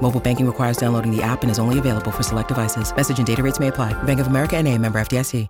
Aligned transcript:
Mobile 0.00 0.20
banking 0.20 0.46
requires 0.46 0.76
downloading 0.78 1.14
the 1.14 1.22
app 1.22 1.42
and 1.42 1.50
is 1.50 1.58
only 1.58 1.78
available 1.78 2.10
for 2.10 2.22
select 2.22 2.48
devices. 2.48 2.94
Message 2.96 3.18
and 3.18 3.26
data 3.26 3.42
rates 3.42 3.60
may 3.60 3.68
apply. 3.68 3.92
Bank 4.04 4.20
of 4.20 4.28
America 4.28 4.56
and 4.56 4.66
a 4.66 4.78
member 4.78 4.98
FDIC. 4.98 5.46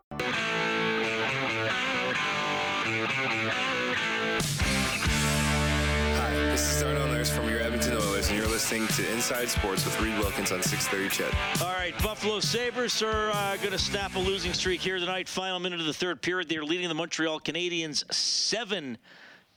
Hi, 6.18 6.32
this 6.50 6.72
is 6.72 6.82
Darnell 6.82 7.06
Nurse 7.08 7.30
from 7.30 7.48
your 7.48 7.60
Edmonton 7.60 7.94
Oilers, 7.94 8.30
and 8.30 8.38
you're 8.38 8.48
listening 8.48 8.86
to 8.88 9.12
Inside 9.12 9.48
Sports 9.48 9.84
with 9.84 10.00
Reed 10.00 10.18
Wilkins 10.18 10.50
on 10.50 10.62
630 10.62 11.08
CHED. 11.14 11.62
All 11.62 11.74
right, 11.74 11.96
Buffalo 12.02 12.40
Sabres 12.40 13.02
are 13.02 13.30
uh, 13.30 13.56
going 13.58 13.72
to 13.72 13.78
snap 13.78 14.16
a 14.16 14.18
losing 14.18 14.54
streak 14.54 14.80
here 14.80 14.98
tonight. 14.98 15.28
Final 15.28 15.60
minute 15.60 15.80
of 15.80 15.86
the 15.86 15.92
third 15.92 16.22
period. 16.22 16.48
They're 16.48 16.64
leading 16.64 16.88
the 16.88 16.94
Montreal 16.94 17.40
Canadiens 17.40 18.10
7 18.12 18.96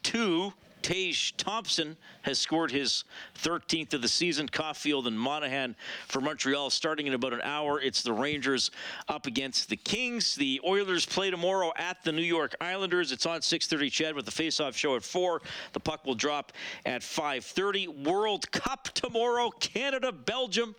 2. 0.03 0.53
Tage 0.81 1.35
Thompson 1.37 1.95
has 2.23 2.39
scored 2.39 2.71
his 2.71 3.03
13th 3.39 3.93
of 3.93 4.01
the 4.01 4.07
season. 4.07 4.47
Caufield 4.47 5.07
and 5.07 5.19
Monahan 5.19 5.75
for 6.07 6.21
Montreal 6.21 6.69
starting 6.69 7.07
in 7.07 7.13
about 7.13 7.33
an 7.33 7.41
hour. 7.41 7.79
It's 7.79 8.01
the 8.01 8.13
Rangers 8.13 8.71
up 9.07 9.27
against 9.27 9.69
the 9.69 9.77
Kings. 9.77 10.35
The 10.35 10.59
Oilers 10.65 11.05
play 11.05 11.31
tomorrow 11.31 11.71
at 11.75 12.03
the 12.03 12.11
New 12.11 12.21
York 12.21 12.55
Islanders. 12.59 13.11
It's 13.11 13.25
on 13.25 13.41
6:30 13.41 13.89
CHED 13.89 14.15
with 14.15 14.25
the 14.25 14.31
face-off 14.31 14.75
show 14.75 14.95
at 14.95 15.03
4. 15.03 15.41
The 15.73 15.79
puck 15.79 16.05
will 16.05 16.15
drop 16.15 16.51
at 16.85 17.01
5:30. 17.01 17.87
World 17.87 18.51
Cup 18.51 18.89
tomorrow. 18.93 19.49
Canada, 19.51 20.11
Belgium. 20.11 20.75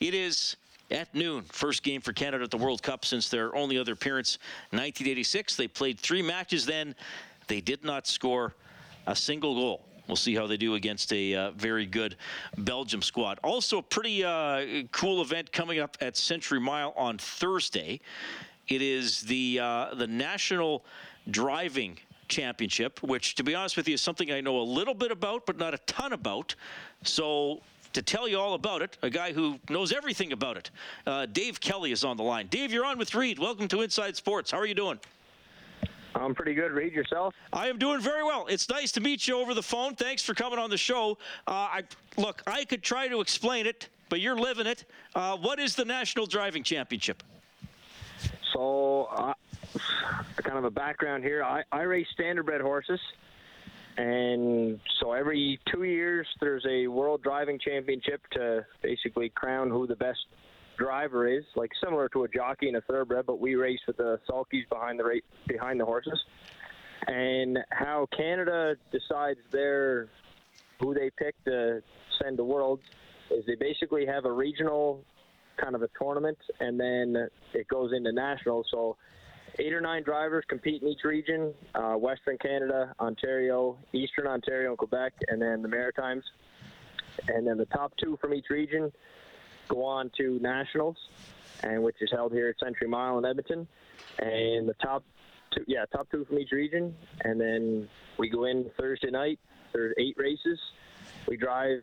It 0.00 0.14
is 0.14 0.56
at 0.90 1.14
noon. 1.14 1.44
First 1.44 1.82
game 1.82 2.00
for 2.00 2.12
Canada 2.12 2.44
at 2.44 2.50
the 2.50 2.58
World 2.58 2.82
Cup 2.82 3.04
since 3.04 3.28
their 3.28 3.54
only 3.56 3.78
other 3.78 3.92
appearance 3.92 4.38
1986. 4.70 5.56
They 5.56 5.68
played 5.68 5.98
3 5.98 6.22
matches 6.22 6.66
then. 6.66 6.94
They 7.46 7.60
did 7.60 7.84
not 7.84 8.06
score 8.06 8.54
a 9.06 9.16
single 9.16 9.54
goal. 9.54 9.84
We'll 10.08 10.16
see 10.16 10.34
how 10.34 10.46
they 10.46 10.56
do 10.56 10.74
against 10.74 11.12
a 11.12 11.34
uh, 11.34 11.50
very 11.52 11.86
good 11.86 12.16
Belgium 12.58 13.02
squad. 13.02 13.38
Also, 13.42 13.78
a 13.78 13.82
pretty 13.82 14.24
uh, 14.24 14.84
cool 14.90 15.22
event 15.22 15.52
coming 15.52 15.78
up 15.78 15.96
at 16.00 16.16
Century 16.16 16.60
Mile 16.60 16.92
on 16.96 17.18
Thursday. 17.18 18.00
It 18.68 18.82
is 18.82 19.22
the 19.22 19.60
uh, 19.60 19.94
the 19.94 20.06
National 20.06 20.84
Driving 21.30 21.98
Championship, 22.28 23.02
which, 23.02 23.36
to 23.36 23.44
be 23.44 23.54
honest 23.54 23.76
with 23.76 23.86
you, 23.86 23.94
is 23.94 24.02
something 24.02 24.32
I 24.32 24.40
know 24.40 24.60
a 24.60 24.62
little 24.62 24.94
bit 24.94 25.12
about, 25.12 25.46
but 25.46 25.56
not 25.56 25.72
a 25.72 25.78
ton 25.78 26.12
about. 26.12 26.54
So. 27.04 27.60
To 27.94 28.00
tell 28.00 28.26
you 28.26 28.38
all 28.38 28.54
about 28.54 28.80
it, 28.80 28.96
a 29.02 29.10
guy 29.10 29.34
who 29.34 29.58
knows 29.68 29.92
everything 29.92 30.32
about 30.32 30.56
it, 30.56 30.70
uh, 31.06 31.26
Dave 31.26 31.60
Kelly 31.60 31.92
is 31.92 32.04
on 32.04 32.16
the 32.16 32.22
line. 32.22 32.46
Dave, 32.46 32.72
you're 32.72 32.86
on 32.86 32.96
with 32.96 33.14
Reed. 33.14 33.38
Welcome 33.38 33.68
to 33.68 33.82
Inside 33.82 34.16
Sports. 34.16 34.50
How 34.50 34.56
are 34.56 34.64
you 34.64 34.74
doing? 34.74 34.98
I'm 36.14 36.34
pretty 36.34 36.54
good. 36.54 36.72
Reed 36.72 36.92
yourself. 36.92 37.34
I 37.52 37.68
am 37.68 37.78
doing 37.78 38.00
very 38.00 38.22
well. 38.22 38.46
It's 38.48 38.68
nice 38.68 38.92
to 38.92 39.00
meet 39.00 39.26
you 39.26 39.38
over 39.38 39.54
the 39.54 39.62
phone. 39.62 39.94
Thanks 39.94 40.22
for 40.22 40.34
coming 40.34 40.58
on 40.58 40.70
the 40.70 40.76
show. 40.76 41.18
Uh, 41.46 41.50
I 41.52 41.82
look, 42.16 42.42
I 42.46 42.64
could 42.64 42.82
try 42.82 43.08
to 43.08 43.20
explain 43.20 43.66
it, 43.66 43.88
but 44.08 44.20
you're 44.20 44.36
living 44.36 44.66
it. 44.66 44.84
Uh, 45.14 45.36
what 45.36 45.58
is 45.58 45.74
the 45.74 45.84
National 45.84 46.26
Driving 46.26 46.62
Championship? 46.62 47.22
So, 48.52 49.08
uh, 49.10 49.34
kind 50.42 50.58
of 50.58 50.64
a 50.64 50.70
background 50.70 51.24
here. 51.24 51.42
I, 51.42 51.62
I 51.72 51.82
race 51.82 52.06
standardbred 52.18 52.60
horses, 52.60 53.00
and 53.96 54.78
so 55.00 55.12
every 55.12 55.58
two 55.72 55.84
years 55.84 56.26
there's 56.40 56.64
a 56.68 56.86
World 56.88 57.22
Driving 57.22 57.58
Championship 57.58 58.20
to 58.32 58.66
basically 58.82 59.30
crown 59.30 59.70
who 59.70 59.86
the 59.86 59.96
best 59.96 60.20
driver 60.82 61.28
is, 61.28 61.44
like 61.54 61.70
similar 61.82 62.08
to 62.08 62.24
a 62.24 62.28
jockey 62.28 62.66
and 62.66 62.76
a 62.76 62.80
thoroughbred, 62.82 63.24
but 63.24 63.38
we 63.40 63.54
race 63.54 63.78
with 63.86 63.96
the 63.98 64.18
sulkies 64.28 64.68
behind 64.68 64.98
the 64.98 65.04
ra- 65.04 65.26
behind 65.46 65.78
the 65.78 65.84
horses. 65.84 66.20
And 67.06 67.58
how 67.70 68.08
Canada 68.16 68.76
decides 68.90 69.40
their 69.52 70.08
who 70.80 70.94
they 70.94 71.10
pick 71.16 71.34
to 71.44 71.82
send 72.20 72.36
to 72.38 72.44
Worlds 72.44 72.82
is 73.30 73.44
they 73.46 73.54
basically 73.54 74.06
have 74.06 74.24
a 74.24 74.32
regional 74.32 75.04
kind 75.56 75.74
of 75.76 75.82
a 75.82 75.88
tournament, 76.00 76.38
and 76.58 76.78
then 76.80 77.28
it 77.54 77.68
goes 77.68 77.92
into 77.92 78.10
national. 78.12 78.64
So 78.70 78.96
eight 79.60 79.72
or 79.72 79.80
nine 79.80 80.02
drivers 80.02 80.44
compete 80.48 80.82
in 80.82 80.88
each 80.88 81.04
region: 81.04 81.54
uh, 81.76 81.94
Western 81.94 82.38
Canada, 82.38 82.92
Ontario, 82.98 83.78
Eastern 83.92 84.26
Ontario, 84.26 84.70
and 84.70 84.78
Quebec, 84.78 85.12
and 85.28 85.40
then 85.40 85.62
the 85.62 85.68
Maritimes. 85.68 86.24
And 87.28 87.46
then 87.46 87.58
the 87.58 87.66
top 87.66 87.92
two 88.02 88.18
from 88.20 88.32
each 88.34 88.48
region 88.50 88.90
go 89.68 89.84
on 89.84 90.10
to 90.18 90.38
nationals, 90.40 90.96
and 91.62 91.82
which 91.82 91.96
is 92.00 92.10
held 92.10 92.32
here 92.32 92.48
at 92.48 92.58
Century 92.64 92.88
Mile 92.88 93.18
in 93.18 93.24
Edmonton. 93.24 93.66
And 94.18 94.68
the 94.68 94.74
top 94.82 95.04
two, 95.54 95.64
yeah, 95.66 95.84
top 95.86 96.10
two 96.10 96.24
from 96.24 96.38
each 96.38 96.52
region, 96.52 96.94
and 97.22 97.40
then 97.40 97.88
we 98.18 98.28
go 98.28 98.44
in 98.44 98.70
Thursday 98.78 99.10
night. 99.10 99.38
There's 99.72 99.94
eight 99.98 100.16
races. 100.18 100.58
We 101.26 101.36
drive 101.36 101.82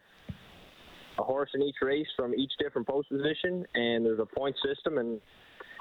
a 1.18 1.24
horse 1.24 1.50
in 1.54 1.62
each 1.62 1.76
race 1.82 2.08
from 2.16 2.34
each 2.36 2.52
different 2.60 2.88
post 2.88 3.10
position, 3.10 3.66
and 3.74 4.06
there's 4.06 4.20
a 4.20 4.26
point 4.26 4.56
system, 4.66 4.98
and 4.98 5.20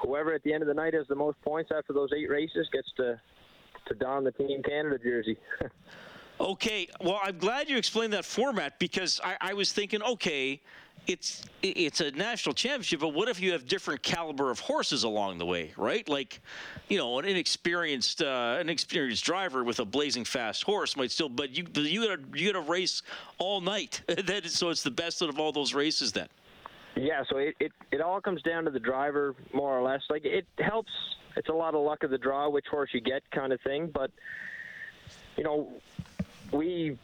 whoever 0.01 0.33
at 0.33 0.43
the 0.43 0.53
end 0.53 0.63
of 0.63 0.67
the 0.67 0.73
night 0.73 0.93
has 0.93 1.07
the 1.07 1.15
most 1.15 1.39
points 1.41 1.71
after 1.75 1.93
those 1.93 2.09
eight 2.15 2.29
races 2.29 2.67
gets 2.71 2.91
to 2.97 3.19
to 3.87 3.95
don 3.95 4.23
the 4.23 4.31
Team 4.31 4.61
Canada 4.61 4.97
jersey. 5.01 5.37
Okay, 6.41 6.87
well, 7.01 7.19
I'm 7.21 7.37
glad 7.37 7.69
you 7.69 7.75
explained 7.75 8.13
that 8.13 8.23
format 8.23 8.79
because 8.79 9.19
I, 9.21 9.35
I 9.41 9.53
was 9.53 9.73
thinking, 9.73 10.01
okay, 10.01 10.61
it's 11.07 11.43
it's 11.61 12.01
a 12.01 12.11
national 12.11 12.53
championship, 12.53 12.99
but 12.99 13.13
what 13.13 13.27
if 13.27 13.41
you 13.41 13.51
have 13.51 13.67
different 13.67 14.03
caliber 14.03 14.51
of 14.51 14.59
horses 14.59 15.03
along 15.03 15.37
the 15.37 15.45
way, 15.45 15.73
right? 15.77 16.07
Like, 16.07 16.41
you 16.87 16.97
know, 16.97 17.19
an 17.19 17.25
inexperienced 17.25 18.21
uh, 18.21 18.57
an 18.59 18.69
experienced 18.69 19.23
driver 19.25 19.63
with 19.63 19.79
a 19.79 19.85
blazing 19.85 20.25
fast 20.25 20.63
horse 20.63 20.95
might 20.95 21.11
still, 21.11 21.29
but 21.29 21.51
you 21.51 21.65
you 21.75 22.07
gotta 22.07 22.21
you 22.33 22.51
gotta 22.51 22.69
race 22.69 23.01
all 23.37 23.61
night. 23.61 24.01
that 24.07 24.45
is, 24.45 24.53
so 24.53 24.69
it's 24.69 24.83
the 24.83 24.91
best 24.91 25.21
out 25.21 25.29
of 25.29 25.39
all 25.39 25.51
those 25.51 25.73
races 25.73 26.11
then. 26.11 26.27
Yeah, 26.95 27.23
so 27.29 27.37
it, 27.37 27.55
it, 27.59 27.71
it 27.91 28.01
all 28.01 28.19
comes 28.19 28.41
down 28.41 28.65
to 28.65 28.71
the 28.71 28.79
driver, 28.79 29.35
more 29.53 29.77
or 29.77 29.81
less. 29.81 30.01
Like, 30.09 30.25
it 30.25 30.45
helps. 30.59 30.91
It's 31.37 31.47
a 31.47 31.53
lot 31.53 31.75
of 31.75 31.81
luck 31.81 32.03
of 32.03 32.09
the 32.09 32.17
draw, 32.17 32.49
which 32.49 32.65
horse 32.67 32.89
you 32.93 32.99
get, 32.99 33.23
kind 33.31 33.53
of 33.53 33.61
thing. 33.61 33.89
But, 33.93 34.11
you 35.37 35.43
know, 35.43 35.71
we 36.51 36.97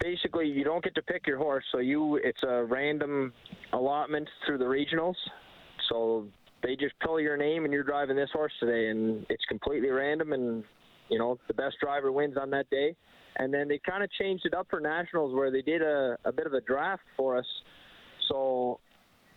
basically, 0.00 0.46
you 0.46 0.64
don't 0.64 0.82
get 0.82 0.94
to 0.96 1.02
pick 1.02 1.26
your 1.26 1.38
horse. 1.38 1.64
So 1.72 1.78
you, 1.78 2.16
it's 2.16 2.42
a 2.42 2.64
random 2.64 3.32
allotment 3.72 4.28
through 4.46 4.58
the 4.58 4.64
regionals. 4.64 5.16
So 5.88 6.26
they 6.62 6.76
just 6.76 6.94
pull 7.00 7.20
your 7.20 7.36
name 7.36 7.64
and 7.64 7.72
you're 7.72 7.84
driving 7.84 8.16
this 8.16 8.30
horse 8.32 8.52
today, 8.60 8.88
and 8.88 9.24
it's 9.28 9.44
completely 9.46 9.90
random. 9.90 10.32
And, 10.32 10.64
you 11.08 11.18
know, 11.18 11.38
the 11.48 11.54
best 11.54 11.76
driver 11.80 12.12
wins 12.12 12.36
on 12.36 12.50
that 12.50 12.68
day. 12.70 12.94
And 13.36 13.54
then 13.54 13.68
they 13.68 13.78
kind 13.78 14.02
of 14.02 14.10
changed 14.12 14.46
it 14.46 14.54
up 14.54 14.66
for 14.68 14.80
nationals 14.80 15.34
where 15.34 15.50
they 15.50 15.62
did 15.62 15.82
a, 15.82 16.16
a 16.24 16.32
bit 16.32 16.46
of 16.46 16.54
a 16.54 16.60
draft 16.60 17.02
for 17.16 17.36
us. 17.36 17.46
So 18.28 18.80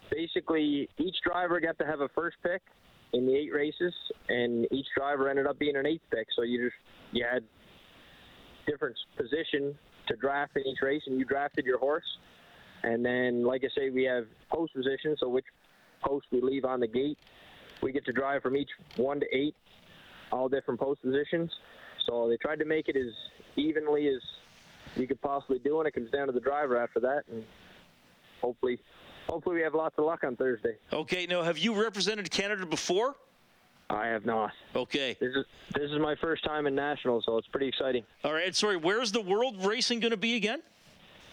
basically 0.09 0.89
each 0.97 1.15
driver 1.23 1.59
got 1.59 1.77
to 1.79 1.85
have 1.85 2.01
a 2.01 2.09
first 2.09 2.37
pick 2.43 2.61
in 3.13 3.25
the 3.25 3.35
eight 3.35 3.53
races, 3.53 3.93
and 4.29 4.65
each 4.71 4.87
driver 4.95 5.29
ended 5.29 5.45
up 5.45 5.59
being 5.59 5.75
an 5.75 5.85
eighth 5.85 6.03
pick. 6.11 6.27
So 6.35 6.43
you 6.43 6.65
just 6.65 6.75
you 7.11 7.25
had 7.29 7.43
different 8.65 8.95
position 9.17 9.75
to 10.11 10.17
draft 10.17 10.55
in 10.55 10.67
each 10.67 10.81
race, 10.81 11.03
and 11.07 11.17
you 11.17 11.25
drafted 11.25 11.65
your 11.65 11.79
horse. 11.79 12.17
And 12.83 13.05
then, 13.05 13.43
like 13.43 13.63
I 13.63 13.69
say, 13.75 13.89
we 13.89 14.03
have 14.03 14.25
post 14.49 14.73
position, 14.73 15.15
so 15.19 15.29
which 15.29 15.45
post 16.03 16.25
we 16.31 16.41
leave 16.41 16.65
on 16.65 16.79
the 16.79 16.87
gate. 16.87 17.17
We 17.81 17.91
get 17.91 18.05
to 18.05 18.13
drive 18.13 18.41
from 18.41 18.55
each 18.55 18.69
one 18.97 19.19
to 19.19 19.25
eight, 19.35 19.55
all 20.31 20.49
different 20.49 20.79
post 20.79 21.01
positions. 21.01 21.51
So 22.05 22.27
they 22.27 22.37
tried 22.37 22.59
to 22.59 22.65
make 22.65 22.89
it 22.89 22.95
as 22.95 23.13
evenly 23.55 24.07
as 24.07 24.21
you 24.95 25.07
could 25.07 25.21
possibly 25.21 25.59
do, 25.59 25.79
and 25.79 25.87
it 25.87 25.91
comes 25.91 26.11
down 26.11 26.27
to 26.27 26.33
the 26.33 26.39
driver 26.39 26.77
after 26.77 26.99
that, 27.01 27.23
and 27.31 27.43
hopefully 28.41 28.79
hopefully 29.27 29.57
we 29.57 29.61
have 29.61 29.75
lots 29.75 29.97
of 29.97 30.05
luck 30.05 30.23
on 30.23 30.35
Thursday. 30.35 30.75
Okay, 30.91 31.25
now 31.27 31.43
have 31.43 31.57
you 31.57 31.79
represented 31.79 32.29
Canada 32.31 32.65
before? 32.65 33.15
I 33.91 34.07
have 34.07 34.25
not. 34.25 34.51
Okay. 34.75 35.17
This 35.19 35.35
is 35.35 35.45
this 35.75 35.91
is 35.91 35.99
my 35.99 36.15
first 36.21 36.43
time 36.43 36.65
in 36.65 36.73
nationals, 36.75 37.23
so 37.25 37.37
it's 37.37 37.47
pretty 37.47 37.67
exciting. 37.67 38.03
All 38.23 38.33
right. 38.33 38.55
Sorry, 38.55 38.77
where's 38.77 39.11
the 39.11 39.21
world 39.21 39.65
racing 39.65 39.99
going 39.99 40.11
to 40.11 40.17
be 40.17 40.35
again? 40.35 40.61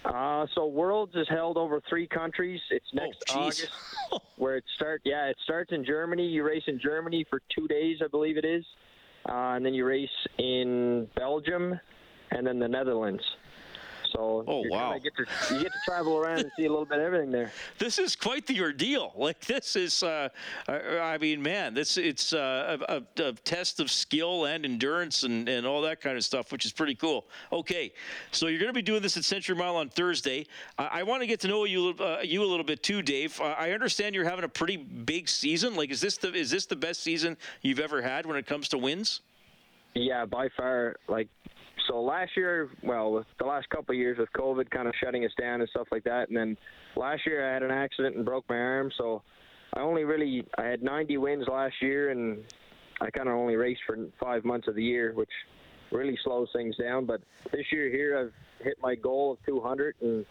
Uh, 0.04 0.46
so 0.54 0.66
Worlds 0.66 1.14
is 1.16 1.28
held 1.28 1.56
over 1.56 1.82
three 1.88 2.06
countries. 2.06 2.60
It's 2.70 2.86
next 2.94 3.24
Oh. 3.30 3.40
August, 3.40 3.68
where 4.36 4.56
it 4.56 4.64
start. 4.76 5.02
Yeah, 5.04 5.26
it 5.26 5.36
starts 5.44 5.72
in 5.72 5.84
Germany. 5.84 6.26
You 6.26 6.44
race 6.44 6.62
in 6.66 6.80
Germany 6.80 7.26
for 7.28 7.40
two 7.54 7.68
days, 7.68 7.98
I 8.02 8.08
believe 8.08 8.36
it 8.36 8.44
is, 8.44 8.64
uh, 9.28 9.32
and 9.56 9.64
then 9.66 9.74
you 9.74 9.84
race 9.84 10.08
in 10.38 11.08
Belgium, 11.16 11.78
and 12.30 12.46
then 12.46 12.58
the 12.58 12.68
Netherlands. 12.68 13.22
So 14.12 14.44
Oh, 14.46 14.64
you 14.64 14.70
wow. 14.70 14.98
Get 14.98 15.12
to, 15.16 15.54
you 15.54 15.62
get 15.62 15.72
to 15.72 15.78
travel 15.86 16.16
around 16.16 16.40
and 16.40 16.50
see 16.56 16.64
a 16.64 16.70
little 16.70 16.84
bit 16.84 16.98
of 16.98 17.04
everything 17.04 17.30
there. 17.30 17.52
This 17.78 17.98
is 17.98 18.16
quite 18.16 18.46
the 18.46 18.60
ordeal. 18.60 19.12
Like 19.28 19.40
this 19.44 19.76
is, 19.76 20.02
uh, 20.02 20.28
I, 20.68 21.18
mean, 21.18 21.42
man, 21.42 21.74
this 21.74 21.98
it's 21.98 22.32
uh, 22.32 22.78
a, 22.88 23.02
a, 23.22 23.28
a 23.28 23.32
test 23.32 23.78
of 23.78 23.90
skill 23.90 24.46
and 24.46 24.64
endurance 24.64 25.22
and, 25.22 25.48
and 25.48 25.66
all 25.66 25.82
that 25.82 26.00
kind 26.00 26.16
of 26.16 26.24
stuff, 26.24 26.50
which 26.50 26.64
is 26.64 26.72
pretty 26.72 26.94
cool. 26.94 27.26
Okay, 27.52 27.92
so 28.30 28.46
you're 28.46 28.58
going 28.58 28.70
to 28.70 28.74
be 28.74 28.82
doing 28.82 29.02
this 29.02 29.16
at 29.16 29.24
Century 29.24 29.54
Mile 29.54 29.76
on 29.76 29.88
Thursday. 29.90 30.46
I, 30.78 31.00
I 31.00 31.02
want 31.02 31.20
to 31.22 31.26
get 31.26 31.40
to 31.40 31.48
know 31.48 31.64
you 31.64 31.94
uh, 32.00 32.20
you 32.22 32.42
a 32.42 32.46
little 32.46 32.64
bit 32.64 32.82
too, 32.82 33.02
Dave. 33.02 33.38
Uh, 33.40 33.54
I 33.58 33.72
understand 33.72 34.14
you're 34.14 34.24
having 34.24 34.44
a 34.44 34.48
pretty 34.48 34.76
big 34.76 35.28
season. 35.28 35.74
Like, 35.74 35.90
is 35.90 36.00
this 36.00 36.16
the 36.16 36.32
is 36.32 36.50
this 36.50 36.66
the 36.66 36.76
best 36.76 37.02
season 37.02 37.36
you've 37.62 37.80
ever 37.80 38.00
had 38.00 38.24
when 38.24 38.36
it 38.36 38.46
comes 38.46 38.68
to 38.68 38.78
wins? 38.78 39.20
Yeah, 39.94 40.24
by 40.26 40.48
far. 40.48 40.96
Like, 41.08 41.28
so 41.88 42.00
last 42.00 42.36
year, 42.36 42.70
well, 42.82 43.24
the 43.38 43.44
last 43.44 43.68
couple 43.70 43.94
of 43.94 43.98
years 43.98 44.18
with 44.18 44.28
COVID 44.32 44.70
kind 44.70 44.86
of 44.86 44.94
shutting 45.02 45.24
us 45.24 45.32
down 45.40 45.60
and 45.60 45.70
stuff 45.70 45.88
like 45.90 46.04
that, 46.04 46.28
and 46.28 46.36
then 46.36 46.56
last 46.96 47.26
year 47.26 47.48
I 47.48 47.52
had 47.52 47.62
an 47.62 47.70
accident 47.70 48.16
and 48.16 48.24
broke 48.24 48.44
my 48.48 48.56
arm, 48.56 48.90
so 48.96 49.22
I 49.74 49.80
only 49.80 50.04
really 50.04 50.44
I 50.56 50.64
had 50.64 50.82
90 50.82 51.16
wins 51.18 51.46
last 51.50 51.74
year, 51.80 52.10
and 52.10 52.42
I 53.00 53.10
kind 53.10 53.28
of 53.28 53.34
only 53.34 53.56
raced 53.56 53.82
for 53.86 53.96
five 54.20 54.44
months 54.44 54.68
of 54.68 54.74
the 54.74 54.84
year, 54.84 55.12
which 55.14 55.30
really 55.90 56.18
slows 56.24 56.48
things 56.52 56.76
down. 56.76 57.06
But 57.06 57.20
this 57.52 57.66
year 57.72 57.88
here, 57.88 58.18
I've 58.18 58.64
hit 58.64 58.76
my 58.82 58.94
goal 58.94 59.32
of 59.32 59.38
200, 59.46 59.96
and 60.00 60.26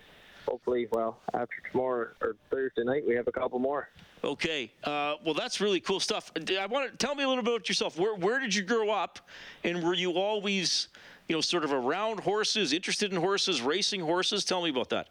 hopefully, 0.48 0.88
well, 0.92 1.20
after 1.34 1.56
tomorrow 1.72 2.10
or 2.22 2.36
Thursday 2.50 2.84
night, 2.84 3.04
we 3.08 3.16
have 3.16 3.28
a 3.28 3.32
couple 3.32 3.60
more. 3.60 3.90
Okay. 4.24 4.72
Uh, 4.84 5.16
well, 5.24 5.34
that's 5.34 5.62
really 5.62 5.80
cool 5.80 6.00
stuff. 6.00 6.32
I 6.36 6.66
want 6.66 6.92
to 6.92 6.98
tell 6.98 7.16
me 7.16 7.24
a 7.24 7.30
little 7.30 7.44
bit 7.44 7.54
about 7.54 7.70
yourself. 7.70 8.00
Where 8.00 8.16
where 8.16 8.40
did 8.40 8.56
you 8.56 8.64
grow 8.64 8.90
up, 8.90 9.20
and 9.64 9.84
were 9.84 9.94
you 9.94 10.14
always, 10.14 10.88
you 11.28 11.36
know, 11.36 11.42
sort 11.42 11.64
of 11.64 11.74
around 11.74 12.22
horses, 12.22 12.74
interested 12.74 13.12
in 13.12 13.20
horses, 13.20 13.62
racing 13.62 14.02
horses? 14.02 14.46
Tell 14.46 14.62
me 14.62 14.70
about 14.70 14.90
that. 14.90 15.08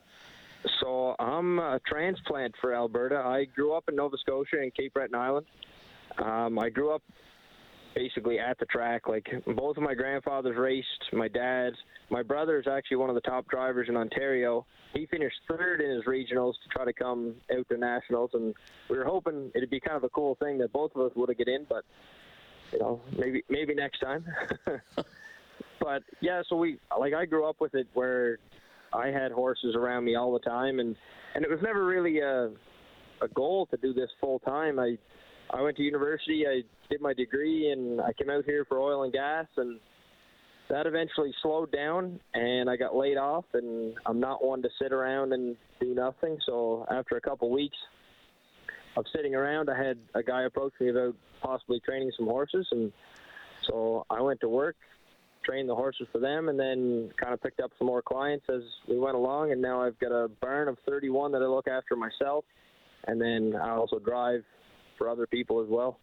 So 0.81 1.15
I'm 1.19 1.59
a 1.59 1.81
transplant 1.87 2.55
for 2.61 2.75
Alberta. 2.75 3.17
I 3.17 3.45
grew 3.45 3.75
up 3.75 3.85
in 3.89 3.97
Nova 3.97 4.17
Scotia 4.19 4.57
and 4.61 4.75
Cape 4.75 4.95
Breton 4.95 5.15
Island. 5.15 5.47
Um, 6.19 6.59
I 6.59 6.71
grew 6.71 6.93
up 6.93 7.03
basically 7.95 8.39
at 8.39 8.59
the 8.59 8.67
track. 8.67 9.09
Like 9.09 9.27
both 9.57 9.77
of 9.77 9.83
my 9.83 9.95
grandfathers 9.95 10.57
raced. 10.57 10.87
My 11.13 11.29
dad, 11.29 11.73
my 12.11 12.23
brother 12.23 12.59
is 12.59 12.67
actually 12.67 12.99
one 12.99 13.09
of 13.09 13.15
the 13.15 13.21
top 13.23 13.47
drivers 13.49 13.89
in 13.89 13.97
Ontario. 13.97 14.67
He 14.95 15.07
finished 15.07 15.37
third 15.49 15.81
in 15.81 15.91
his 15.91 16.05
regionals 16.05 16.55
to 16.63 16.69
try 16.71 16.85
to 16.85 16.93
come 16.93 17.35
out 17.57 17.69
to 17.69 17.77
nationals, 17.77 18.31
and 18.33 18.55
we 18.89 18.97
were 18.97 19.05
hoping 19.05 19.51
it'd 19.55 19.71
be 19.71 19.81
kind 19.81 19.97
of 19.97 20.05
a 20.05 20.09
cool 20.11 20.37
thing 20.37 20.59
that 20.59 20.73
both 20.73 20.93
of 20.95 21.03
us 21.03 21.13
would 21.17 21.29
have 21.29 21.39
get 21.39 21.49
in, 21.49 21.67
but 21.69 21.85
you 22.73 22.79
know, 22.79 23.01
maybe 23.17 23.43
maybe 23.49 23.75
next 23.75 23.99
time. 24.01 24.25
but 25.81 26.03
yeah, 26.21 26.43
so 26.49 26.57
we 26.57 26.79
like 26.99 27.15
I 27.15 27.27
grew 27.27 27.49
up 27.49 27.61
with 27.61 27.75
it 27.75 27.87
where 27.95 28.39
I 28.93 29.09
had 29.09 29.33
horses 29.33 29.75
around 29.75 30.05
me 30.05 30.17
all 30.17 30.33
the 30.33 30.41
time, 30.41 30.81
and 30.81 30.97
and 31.35 31.45
it 31.45 31.51
was 31.51 31.61
never 31.63 31.85
really 31.85 32.21
a 32.21 32.51
a 33.23 33.29
goal 33.35 33.67
to 33.67 33.77
do 33.77 33.93
this 33.93 34.11
full 34.21 34.39
time. 34.41 34.79
I 34.79 34.97
I 35.51 35.63
went 35.63 35.77
to 35.77 35.83
university, 35.83 36.47
I 36.47 36.63
did 36.91 37.01
my 37.01 37.15
degree, 37.15 37.71
and 37.71 38.01
I 38.01 38.13
came 38.13 38.31
out 38.31 38.45
here 38.45 38.65
for 38.65 38.79
oil 38.79 39.05
and 39.05 39.13
gas, 39.13 39.47
and 39.57 39.79
that 40.69 40.87
eventually 40.87 41.33
slowed 41.43 41.71
down, 41.71 42.19
and 42.35 42.69
I 42.69 42.77
got 42.77 42.97
laid 42.97 43.17
off, 43.17 43.45
and 43.55 43.95
I'm 44.05 44.19
not 44.19 44.45
one 44.45 44.63
to 44.63 44.69
sit 44.81 44.93
around 44.93 45.33
and 45.33 45.57
do 45.81 45.95
nothing. 45.95 46.39
So 46.45 46.87
after 46.91 47.17
a 47.17 47.21
couple 47.21 47.51
weeks 47.51 47.77
of 48.97 49.05
sitting 49.15 49.35
around, 49.35 49.71
I 49.71 49.81
had 49.81 49.99
a 50.15 50.23
guy 50.23 50.43
approach 50.43 50.73
me 50.81 50.89
about 50.89 51.15
possibly 51.41 51.81
training 51.81 52.11
some 52.17 52.27
horses, 52.27 52.67
and 52.73 52.93
so 53.69 54.05
I 54.11 54.21
went 54.21 54.41
to 54.41 54.49
work, 54.49 54.77
trained 55.47 55.69
the 55.69 55.75
horses 55.75 56.09
for 56.11 56.19
them, 56.19 56.49
and 56.49 56.59
then 56.59 57.11
kind 57.17 57.33
of 57.33 57.41
picked 57.41 57.61
up 57.61 57.71
some 57.79 57.87
more 57.87 58.03
clients 58.03 58.45
as 58.49 58.63
we 58.89 58.99
went 58.99 59.15
along. 59.15 59.53
And 59.53 59.63
now 59.63 59.81
I've 59.81 59.99
got 59.99 60.11
a 60.11 60.29
barn 60.41 60.69
of 60.69 60.77
31 60.87 61.33
that 61.33 61.43
I 61.43 61.47
look 61.47 61.69
after 61.69 61.95
myself, 61.95 62.45
and 63.07 63.21
then 63.21 63.55
I 63.55 63.71
also 63.71 63.99
drive 63.99 64.43
for 64.99 65.09
other 65.09 65.27
people 65.27 65.63
as 65.63 65.69
well. 65.69 65.99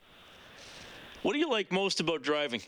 What 1.24 1.34
do 1.34 1.40
you 1.40 1.50
like 1.50 1.72
most 1.72 2.00
about 2.00 2.22
driving? 2.22 2.62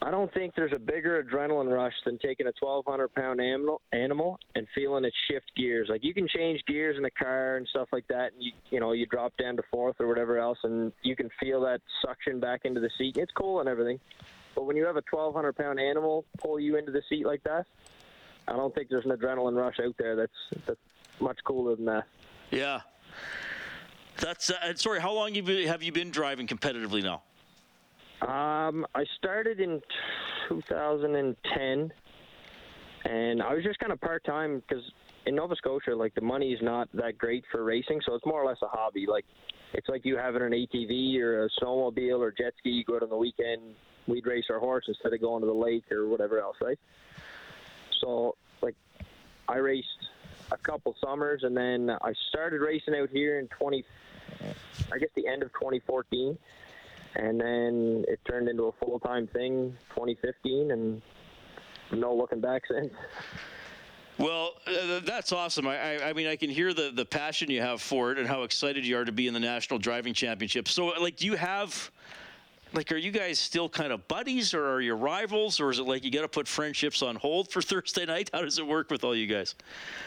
I 0.00 0.12
don't 0.12 0.32
think 0.32 0.54
there's 0.54 0.72
a 0.72 0.78
bigger 0.78 1.22
adrenaline 1.22 1.74
rush 1.74 1.94
than 2.04 2.18
taking 2.18 2.46
a 2.46 2.52
1,200 2.60 3.08
pound 3.14 3.40
animal, 3.40 3.80
animal 3.92 4.38
and 4.54 4.66
feeling 4.72 5.04
it 5.04 5.12
shift 5.28 5.50
gears. 5.56 5.88
Like 5.90 6.04
you 6.04 6.14
can 6.14 6.28
change 6.28 6.60
gears 6.68 6.96
in 6.96 7.04
a 7.04 7.10
car 7.10 7.56
and 7.56 7.66
stuff 7.68 7.88
like 7.92 8.06
that, 8.08 8.32
and 8.32 8.42
you 8.42 8.52
you 8.70 8.78
know 8.78 8.92
you 8.92 9.06
drop 9.06 9.36
down 9.36 9.56
to 9.56 9.62
fourth 9.70 9.96
or 9.98 10.06
whatever 10.06 10.38
else, 10.38 10.58
and 10.62 10.92
you 11.02 11.16
can 11.16 11.28
feel 11.40 11.60
that 11.62 11.80
suction 12.04 12.38
back 12.38 12.60
into 12.64 12.80
the 12.80 12.90
seat. 12.96 13.16
It's 13.16 13.32
cool 13.32 13.58
and 13.58 13.68
everything, 13.68 13.98
but 14.54 14.66
when 14.66 14.76
you 14.76 14.86
have 14.86 14.96
a 14.96 15.02
1,200 15.10 15.56
pound 15.56 15.80
animal 15.80 16.24
pull 16.38 16.60
you 16.60 16.76
into 16.76 16.92
the 16.92 17.02
seat 17.08 17.26
like 17.26 17.42
that, 17.42 17.66
I 18.46 18.52
don't 18.52 18.72
think 18.74 18.90
there's 18.90 19.04
an 19.04 19.10
adrenaline 19.10 19.56
rush 19.56 19.76
out 19.84 19.96
there 19.98 20.14
that's 20.14 20.64
that's 20.64 20.80
much 21.20 21.38
cooler 21.44 21.74
than 21.74 21.86
that. 21.86 22.04
Yeah. 22.52 22.80
That's 24.18 24.50
uh, 24.50 24.74
sorry. 24.76 25.00
How 25.00 25.12
long 25.12 25.34
have 25.34 25.82
you 25.82 25.92
been 25.92 26.10
driving 26.10 26.46
competitively 26.46 27.02
now? 27.02 27.22
Um, 28.22 28.84
I 28.94 29.04
started 29.16 29.60
in 29.60 29.80
2010, 30.48 31.92
and 33.04 33.42
I 33.42 33.54
was 33.54 33.62
just 33.62 33.78
kind 33.78 33.92
of 33.92 34.00
part 34.00 34.24
time 34.24 34.62
because 34.66 34.82
in 35.26 35.36
Nova 35.36 35.54
Scotia, 35.54 35.94
like 35.94 36.14
the 36.14 36.20
money 36.20 36.52
is 36.52 36.60
not 36.60 36.88
that 36.94 37.16
great 37.16 37.44
for 37.52 37.62
racing, 37.62 38.00
so 38.04 38.14
it's 38.14 38.26
more 38.26 38.42
or 38.42 38.46
less 38.46 38.58
a 38.62 38.66
hobby. 38.66 39.06
Like 39.06 39.24
it's 39.72 39.88
like 39.88 40.04
you 40.04 40.16
having 40.16 40.42
an 40.42 40.50
ATV 40.50 41.20
or 41.20 41.44
a 41.44 41.48
snowmobile 41.60 42.18
or 42.18 42.32
jet 42.32 42.54
ski. 42.58 42.70
You 42.70 42.84
go 42.84 42.96
out 42.96 43.04
on 43.04 43.10
the 43.10 43.16
weekend, 43.16 43.62
we'd 44.08 44.26
race 44.26 44.46
our 44.50 44.58
horse 44.58 44.86
instead 44.88 45.12
of 45.12 45.20
going 45.20 45.42
to 45.42 45.46
the 45.46 45.52
lake 45.52 45.90
or 45.92 46.08
whatever 46.08 46.40
else, 46.40 46.56
right? 46.60 46.78
So 48.00 48.34
like 48.62 48.74
I 49.46 49.58
raced 49.58 49.86
a 50.50 50.56
couple 50.56 50.96
summers, 51.00 51.44
and 51.44 51.56
then 51.56 51.90
I 51.90 52.14
started 52.30 52.62
racing 52.62 52.96
out 52.96 53.10
here 53.10 53.38
in 53.38 53.46
20, 53.46 53.84
I 54.92 54.98
guess 54.98 55.10
the 55.14 55.28
end 55.28 55.44
of 55.44 55.52
2014 55.52 56.36
and 57.16 57.40
then 57.40 58.04
it 58.08 58.20
turned 58.28 58.48
into 58.48 58.64
a 58.64 58.72
full 58.72 58.98
time 59.00 59.26
thing 59.28 59.76
2015 59.90 60.70
and 60.70 61.02
no 61.92 62.14
looking 62.14 62.40
back 62.40 62.62
since 62.70 62.92
Well, 64.18 64.54
uh, 64.66 65.00
that's 65.04 65.30
awesome. 65.32 65.68
I, 65.68 65.78
I, 65.78 66.08
I 66.08 66.12
mean, 66.12 66.26
I 66.26 66.34
can 66.34 66.50
hear 66.50 66.74
the, 66.74 66.90
the 66.92 67.04
passion 67.04 67.50
you 67.50 67.62
have 67.62 67.80
for 67.80 68.10
it 68.10 68.18
and 68.18 68.26
how 68.26 68.42
excited 68.42 68.84
you 68.84 68.98
are 68.98 69.04
to 69.04 69.12
be 69.12 69.28
in 69.28 69.34
the 69.34 69.40
National 69.40 69.78
Driving 69.78 70.12
Championship. 70.12 70.66
So, 70.66 70.86
like, 70.86 71.16
do 71.16 71.26
you 71.26 71.36
have, 71.36 71.92
like, 72.72 72.90
are 72.90 72.96
you 72.96 73.12
guys 73.12 73.38
still 73.38 73.68
kind 73.68 73.92
of 73.92 74.08
buddies 74.08 74.54
or 74.54 74.66
are 74.66 74.80
you 74.80 74.94
rivals 74.94 75.60
or 75.60 75.70
is 75.70 75.78
it 75.78 75.84
like 75.84 76.02
you 76.04 76.10
got 76.10 76.22
to 76.22 76.28
put 76.28 76.48
friendships 76.48 77.00
on 77.00 77.14
hold 77.14 77.52
for 77.52 77.62
Thursday 77.70 78.06
night? 78.06 78.28
How 78.32 78.42
does 78.42 78.58
it 78.58 78.66
work 78.66 78.90
with 78.90 79.04
all 79.04 79.14
you 79.14 79.28
guys? 79.28 79.54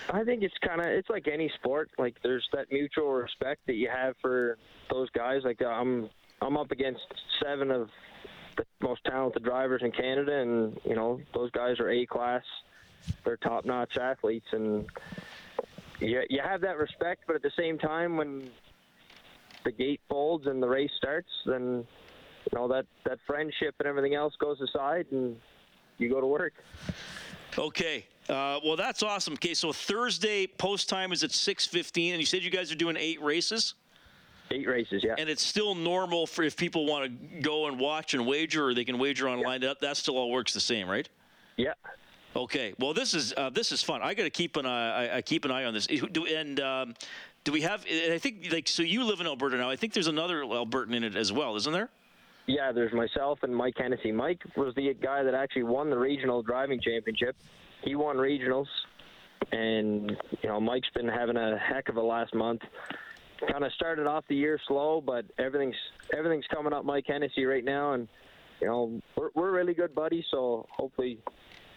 i 0.10 0.24
think 0.26 0.44
it's 0.44 0.54
kind 0.66 0.82
of 0.82 0.88
it's 0.88 1.10
like 1.10 1.28
any 1.32 1.50
sport 1.56 1.90
like 1.98 2.16
there's 2.22 2.46
that 2.52 2.70
mutual 2.70 3.14
respect 3.14 3.62
that 3.66 3.76
you 3.76 3.90
have 3.90 4.14
for 4.22 4.58
those 4.90 5.10
guys 5.12 5.42
like 5.46 5.62
i'm 5.62 6.10
i'm 6.42 6.58
up 6.58 6.72
against 6.72 7.02
seven 7.42 7.72
of 7.72 7.90
the 8.58 8.66
most 8.82 9.04
talented 9.06 9.44
drivers 9.44 9.82
in 9.84 9.92
canada 9.92 10.34
and 10.34 10.80
you 10.86 10.96
know 10.96 11.20
those 11.34 11.52
guys 11.52 11.80
are 11.80 11.90
a 11.90 12.06
class 12.06 12.44
they're 13.24 13.38
top 13.38 13.66
notch 13.66 13.98
athletes 13.98 14.48
and 14.52 14.86
you, 16.00 16.22
you 16.30 16.40
have 16.44 16.62
that 16.62 16.78
respect 16.78 17.24
but 17.28 17.36
at 17.36 17.42
the 17.42 17.52
same 17.58 17.78
time 17.78 18.18
when 18.18 18.50
the 19.64 19.72
gate 19.72 20.02
folds 20.10 20.48
and 20.48 20.62
the 20.62 20.68
race 20.68 20.92
starts 20.98 21.30
then 21.46 21.86
you 22.52 22.58
know 22.58 22.68
that 22.68 22.86
that 23.06 23.20
friendship 23.26 23.76
and 23.80 23.88
everything 23.88 24.16
else 24.16 24.34
goes 24.40 24.60
aside 24.62 25.06
and 25.12 25.36
you 25.98 26.10
go 26.10 26.20
to 26.20 26.28
work 26.28 26.54
Okay. 27.58 28.06
Uh, 28.30 28.60
well, 28.64 28.76
that's 28.76 29.04
awesome. 29.04 29.34
Okay, 29.34 29.54
so 29.54 29.74
Thursday 29.74 30.48
post 30.48 30.88
time 30.88 31.12
is 31.12 31.24
at 31.24 31.32
6:15, 31.32 32.12
and 32.12 32.20
you 32.20 32.26
said 32.26 32.44
you 32.44 32.50
guys 32.50 32.72
are 32.72 32.76
doing 32.76 32.96
eight 32.98 33.22
races, 33.22 33.74
eight 34.52 34.68
races 34.68 35.02
yeah 35.04 35.16
and 35.18 35.30
it's 35.30 35.44
still 35.44 35.76
normal 35.76 36.28
for 36.28 36.44
if 36.44 36.56
people 36.56 36.86
want 36.86 37.06
to 37.06 37.42
go 37.42 37.68
and 37.68 37.80
watch 37.80 38.14
and 38.14 38.26
wager, 38.26 38.68
or 38.68 38.74
they 38.74 38.86
can 38.86 38.98
wager 38.98 39.28
online. 39.28 39.62
That 39.62 39.80
that 39.82 39.98
still 39.98 40.18
all 40.18 40.32
works 40.32 40.54
the 40.54 40.60
same, 40.60 40.90
right? 40.90 41.08
yeah 41.58 41.74
Okay. 42.36 42.74
Well, 42.80 42.94
this 42.94 43.14
is 43.14 43.34
uh, 43.36 43.50
this 43.50 43.72
is 43.72 43.84
fun. 43.84 44.02
I 44.02 44.14
got 44.14 44.24
to 44.24 44.30
keep 44.30 44.56
an 44.56 44.66
eye. 44.66 45.08
I, 45.08 45.18
I 45.18 45.22
keep 45.22 45.46
an 45.46 45.52
eye 45.52 45.66
on 45.66 45.74
this. 45.74 45.88
Do, 45.88 46.26
and 46.26 46.60
um, 46.62 46.94
do 47.44 47.52
we 47.52 47.62
have? 47.62 47.86
I 48.10 48.18
think 48.20 48.48
like 48.52 48.68
so. 48.68 48.84
You 48.84 49.04
live 49.04 49.20
in 49.20 49.28
Alberta 49.28 49.58
now. 49.58 49.70
I 49.70 49.76
think 49.76 49.94
there's 49.94 50.08
another 50.08 50.44
Albertan 50.44 50.96
in 50.96 51.04
it 51.04 51.16
as 51.16 51.32
well, 51.32 51.56
isn't 51.58 51.74
there? 51.74 51.90
Yeah, 52.48 52.72
there's 52.72 52.94
myself 52.94 53.40
and 53.44 53.56
Mike 53.56 53.76
Hennessy. 53.78 54.12
Mike 54.12 54.42
was 54.56 54.74
the 54.76 54.94
guy 54.94 55.24
that 55.24 55.34
actually 55.34 55.64
won 55.64 55.90
the 55.90 55.98
regional 55.98 56.42
driving 56.42 56.80
championship. 56.82 57.36
He 57.84 57.96
won 57.96 58.16
regionals, 58.16 58.68
and 59.52 60.12
you 60.42 60.50
know 60.50 60.60
Mike's 60.60 60.90
been 60.96 61.08
having 61.08 61.36
a 61.36 61.58
heck 61.58 61.90
of 61.90 61.98
a 61.98 62.02
last 62.02 62.34
month. 62.34 62.62
Kind 63.50 63.64
of 63.64 63.72
started 63.74 64.06
off 64.08 64.24
the 64.30 64.36
year 64.36 64.60
slow, 64.68 65.02
but 65.02 65.26
everything's 65.40 65.76
everything's 66.16 66.46
coming 66.54 66.74
up 66.74 66.86
Mike 66.86 67.06
Hennessy 67.08 67.46
right 67.46 67.66
now, 67.66 67.94
and 67.94 68.08
you 68.62 68.68
know 68.68 69.02
we're 69.18 69.30
we're 69.34 69.52
really 69.52 69.74
good 69.74 69.96
buddies. 69.96 70.26
So 70.30 70.68
hopefully, 70.70 71.20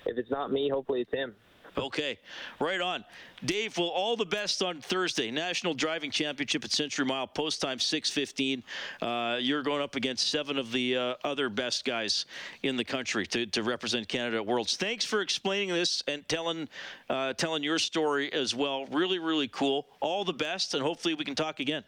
if 0.05 0.19
it's 0.19 0.31
not 0.31 0.53
me, 0.53 0.69
hopefully 0.69 1.01
it's 1.01 1.13
him. 1.13 1.35
Okay, 1.77 2.19
right 2.61 2.81
on. 2.81 3.05
Dave, 3.45 3.77
well, 3.77 3.89
all 3.89 4.17
the 4.17 4.25
best 4.25 4.63
on 4.63 4.81
Thursday. 4.81 5.31
National 5.31 5.75
Driving 5.75 6.11
Championship 6.11 6.65
at 6.65 6.71
Century 6.71 7.05
Mile, 7.05 7.27
post 7.27 7.61
time 7.61 7.79
6:15. 7.79 8.63
Uh, 9.03 9.39
you're 9.41 9.63
going 9.63 9.83
up 9.83 9.97
against 9.97 10.31
seven 10.31 10.57
of 10.57 10.71
the 10.73 10.97
uh, 10.97 11.15
other 11.25 11.49
best 11.49 11.85
guys 11.85 12.27
in 12.63 12.77
the 12.77 12.85
country 12.85 13.27
to, 13.27 13.47
to 13.47 13.63
represent 13.63 14.09
Canada 14.09 14.37
at 14.37 14.47
Worlds. 14.47 14.77
Thanks 14.77 15.05
for 15.05 15.21
explaining 15.21 15.71
this 15.71 16.03
and 16.07 16.27
telling 16.29 16.69
uh, 17.11 17.33
telling 17.35 17.63
your 17.63 17.79
story 17.79 18.33
as 18.33 18.55
well. 18.55 18.87
Really, 18.87 19.19
really 19.19 19.49
cool. 19.49 19.87
All 20.01 20.25
the 20.25 20.33
best, 20.33 20.75
and 20.75 20.83
hopefully 20.83 21.15
we 21.15 21.25
can 21.25 21.35
talk 21.35 21.61
again. 21.61 21.83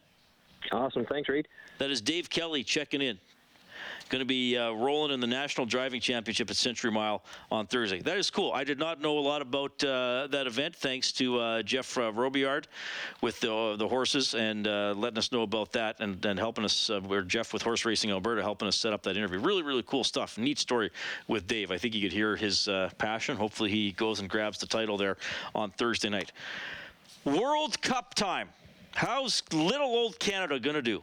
Awesome. 0.72 1.06
Thanks, 1.06 1.28
Reed. 1.28 1.46
That 1.78 1.90
is 1.90 2.00
Dave 2.00 2.28
Kelly 2.28 2.64
checking 2.64 3.00
in 3.00 3.18
going 4.08 4.20
to 4.20 4.26
be 4.26 4.56
uh, 4.56 4.72
rolling 4.72 5.12
in 5.12 5.20
the 5.20 5.26
National 5.26 5.66
Driving 5.66 6.00
Championship 6.00 6.50
at 6.50 6.56
Century 6.56 6.90
Mile 6.90 7.22
on 7.50 7.66
Thursday. 7.66 8.00
That 8.00 8.18
is 8.18 8.30
cool. 8.30 8.52
I 8.52 8.64
did 8.64 8.78
not 8.78 9.00
know 9.00 9.18
a 9.18 9.20
lot 9.20 9.42
about 9.42 9.82
uh, 9.84 10.28
that 10.30 10.46
event, 10.46 10.76
thanks 10.76 11.12
to 11.12 11.38
uh, 11.38 11.62
Jeff 11.62 11.96
uh, 11.98 12.12
Robillard 12.12 12.64
with 13.20 13.40
the, 13.40 13.76
the 13.78 13.86
horses 13.86 14.34
and 14.34 14.66
uh, 14.66 14.94
letting 14.96 15.18
us 15.18 15.32
know 15.32 15.42
about 15.42 15.72
that 15.72 15.96
and, 16.00 16.24
and 16.24 16.38
helping 16.38 16.64
us, 16.64 16.90
uh, 16.90 17.00
or 17.08 17.22
Jeff 17.22 17.52
with 17.52 17.62
Horse 17.62 17.84
Racing 17.84 18.10
Alberta, 18.10 18.42
helping 18.42 18.68
us 18.68 18.76
set 18.76 18.92
up 18.92 19.02
that 19.02 19.16
interview. 19.16 19.38
Really, 19.38 19.62
really 19.62 19.82
cool 19.82 20.04
stuff. 20.04 20.38
Neat 20.38 20.58
story 20.58 20.90
with 21.28 21.46
Dave. 21.46 21.70
I 21.70 21.78
think 21.78 21.94
you 21.94 22.00
could 22.00 22.12
hear 22.12 22.36
his 22.36 22.68
uh, 22.68 22.90
passion. 22.98 23.36
Hopefully, 23.36 23.70
he 23.70 23.92
goes 23.92 24.20
and 24.20 24.28
grabs 24.28 24.58
the 24.58 24.66
title 24.66 24.96
there 24.96 25.16
on 25.54 25.70
Thursday 25.72 26.08
night. 26.08 26.32
World 27.24 27.80
Cup 27.82 28.14
time. 28.14 28.48
How's 28.94 29.42
little 29.52 29.88
old 29.88 30.18
Canada 30.18 30.58
going 30.58 30.76
to 30.76 30.82
do? 30.82 31.02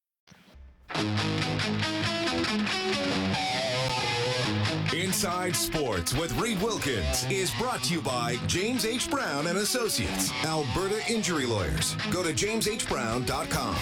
Inside 4.93 5.55
Sports 5.55 6.13
with 6.13 6.37
Reed 6.39 6.61
Wilkins 6.61 7.25
is 7.29 7.51
brought 7.59 7.83
to 7.83 7.93
you 7.93 8.01
by 8.01 8.37
James 8.47 8.85
H. 8.85 9.09
Brown 9.09 9.47
and 9.47 9.57
Associates, 9.59 10.31
Alberta 10.45 10.99
Injury 11.11 11.45
Lawyers. 11.45 11.95
Go 12.11 12.23
to 12.23 12.33
jameshbrown.com. 12.33 13.75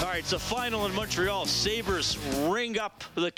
All 0.00 0.10
right, 0.10 0.32
a 0.32 0.38
final 0.38 0.86
in 0.86 0.94
Montreal. 0.94 1.46
Sabres 1.46 2.18
ring 2.48 2.78
up 2.78 3.04
the 3.14 3.30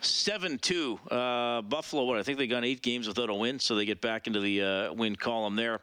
Canadiens. 0.00 0.60
7-2. 0.60 0.98
Uh, 1.10 1.62
Buffalo, 1.62 2.04
what, 2.04 2.18
I 2.18 2.22
think 2.22 2.38
they 2.38 2.46
got 2.46 2.64
eight 2.64 2.82
games 2.82 3.08
without 3.08 3.30
a 3.30 3.34
win, 3.34 3.58
so 3.58 3.74
they 3.74 3.84
get 3.84 4.00
back 4.00 4.26
into 4.26 4.40
the 4.40 4.62
uh, 4.62 4.92
win 4.92 5.16
column 5.16 5.56
there. 5.56 5.80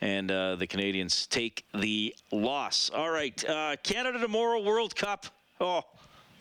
And 0.00 0.30
uh, 0.30 0.56
the 0.56 0.66
Canadiens 0.66 1.28
take 1.28 1.64
the 1.74 2.14
loss. 2.32 2.90
All 2.94 3.10
right, 3.10 3.42
uh, 3.48 3.76
Canada 3.82 4.18
tomorrow, 4.18 4.62
World 4.62 4.94
Cup. 4.94 5.26
Oh, 5.60 5.82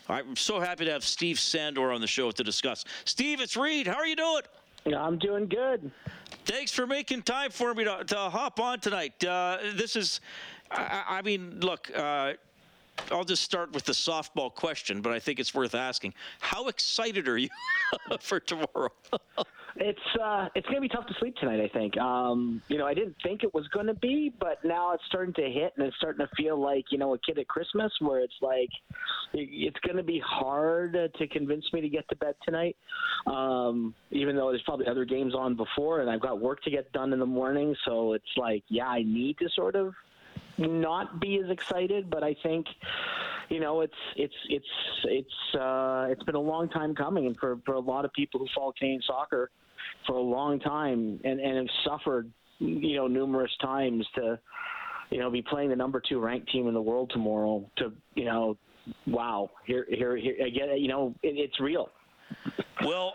I'm 0.09 0.35
so 0.35 0.59
happy 0.59 0.85
to 0.85 0.91
have 0.91 1.03
Steve 1.03 1.39
Sandor 1.39 1.91
on 1.91 2.01
the 2.01 2.07
show 2.07 2.31
to 2.31 2.43
discuss. 2.43 2.85
Steve, 3.05 3.41
it's 3.41 3.57
Reed. 3.57 3.87
How 3.87 3.95
are 3.95 4.07
you 4.07 4.15
doing? 4.15 4.43
Yeah, 4.85 5.03
I'm 5.03 5.17
doing 5.17 5.47
good. 5.47 5.91
Thanks 6.45 6.71
for 6.71 6.87
making 6.87 7.23
time 7.23 7.51
for 7.51 7.73
me 7.73 7.83
to, 7.83 8.05
to 8.05 8.15
hop 8.15 8.59
on 8.61 8.79
tonight. 8.79 9.21
Uh, 9.21 9.57
this 9.75 9.97
is, 9.97 10.21
I, 10.71 11.03
I 11.09 11.21
mean, 11.23 11.59
look, 11.59 11.91
uh, 11.93 12.33
I'll 13.11 13.23
just 13.23 13.43
start 13.43 13.71
with 13.71 13.85
the 13.85 13.93
softball 13.93 14.53
question, 14.53 15.01
but 15.01 15.13
I 15.13 15.19
think 15.19 15.39
it's 15.39 15.53
worth 15.53 15.75
asking. 15.75 16.13
How 16.39 16.67
excited 16.67 17.27
are 17.27 17.37
you 17.37 17.49
for 18.19 18.39
tomorrow? 18.39 18.91
it's 19.77 19.99
uh, 20.21 20.49
it's 20.55 20.67
gonna 20.67 20.81
be 20.81 20.89
tough 20.89 21.07
to 21.07 21.13
sleep 21.19 21.35
tonight. 21.37 21.61
I 21.61 21.67
think. 21.69 21.97
Um, 21.97 22.61
you 22.67 22.77
know, 22.77 22.85
I 22.85 22.93
didn't 22.93 23.15
think 23.23 23.43
it 23.43 23.53
was 23.53 23.67
gonna 23.69 23.93
be, 23.93 24.33
but 24.39 24.63
now 24.63 24.93
it's 24.93 25.03
starting 25.07 25.33
to 25.35 25.43
hit, 25.43 25.73
and 25.77 25.85
it's 25.85 25.95
starting 25.97 26.25
to 26.25 26.35
feel 26.35 26.59
like 26.59 26.85
you 26.91 26.97
know 26.97 27.13
a 27.13 27.19
kid 27.19 27.39
at 27.39 27.47
Christmas, 27.47 27.91
where 27.99 28.19
it's 28.19 28.33
like 28.41 28.69
it's 29.33 29.77
gonna 29.85 30.03
be 30.03 30.21
hard 30.25 30.93
to 30.93 31.27
convince 31.27 31.65
me 31.73 31.81
to 31.81 31.89
get 31.89 32.07
to 32.09 32.15
bed 32.15 32.35
tonight. 32.43 32.75
Um, 33.25 33.93
even 34.11 34.35
though 34.35 34.49
there's 34.49 34.63
probably 34.63 34.87
other 34.87 35.05
games 35.05 35.33
on 35.35 35.55
before, 35.55 36.01
and 36.01 36.09
I've 36.09 36.21
got 36.21 36.41
work 36.41 36.61
to 36.63 36.71
get 36.71 36.91
done 36.91 37.13
in 37.13 37.19
the 37.19 37.25
morning, 37.25 37.75
so 37.85 38.13
it's 38.13 38.25
like, 38.35 38.63
yeah, 38.67 38.87
I 38.87 39.03
need 39.03 39.37
to 39.39 39.49
sort 39.55 39.75
of 39.75 39.93
not 40.57 41.19
be 41.19 41.39
as 41.43 41.49
excited, 41.49 42.09
but 42.09 42.23
I 42.23 42.35
think 42.43 42.65
you 43.49 43.59
know 43.59 43.81
it's 43.81 43.93
it's 44.15 44.35
it's 44.49 44.65
it's 45.05 45.55
uh, 45.55 46.07
it's 46.09 46.23
been 46.23 46.35
a 46.35 46.39
long 46.39 46.69
time 46.69 46.95
coming, 46.95 47.27
and 47.27 47.37
for 47.37 47.59
for 47.65 47.75
a 47.75 47.79
lot 47.79 48.05
of 48.05 48.13
people 48.13 48.39
who 48.39 48.47
follow 48.55 48.73
Canadian 48.77 49.01
soccer 49.05 49.49
for 50.05 50.15
a 50.15 50.21
long 50.21 50.59
time 50.59 51.19
and 51.23 51.39
and 51.39 51.57
have 51.57 51.75
suffered 51.85 52.31
you 52.59 52.95
know 52.95 53.07
numerous 53.07 53.51
times 53.61 54.05
to 54.15 54.39
you 55.09 55.19
know 55.19 55.29
be 55.29 55.41
playing 55.41 55.69
the 55.69 55.75
number 55.75 56.01
two 56.01 56.19
ranked 56.19 56.51
team 56.51 56.67
in 56.67 56.73
the 56.73 56.81
world 56.81 57.09
tomorrow 57.13 57.69
to 57.77 57.91
you 58.15 58.25
know 58.25 58.57
wow 59.05 59.49
here 59.65 59.85
here 59.89 60.15
here 60.17 60.35
again 60.45 60.69
you 60.77 60.87
know 60.87 61.13
it, 61.23 61.35
it's 61.37 61.59
real. 61.59 61.89
Well, 62.83 63.13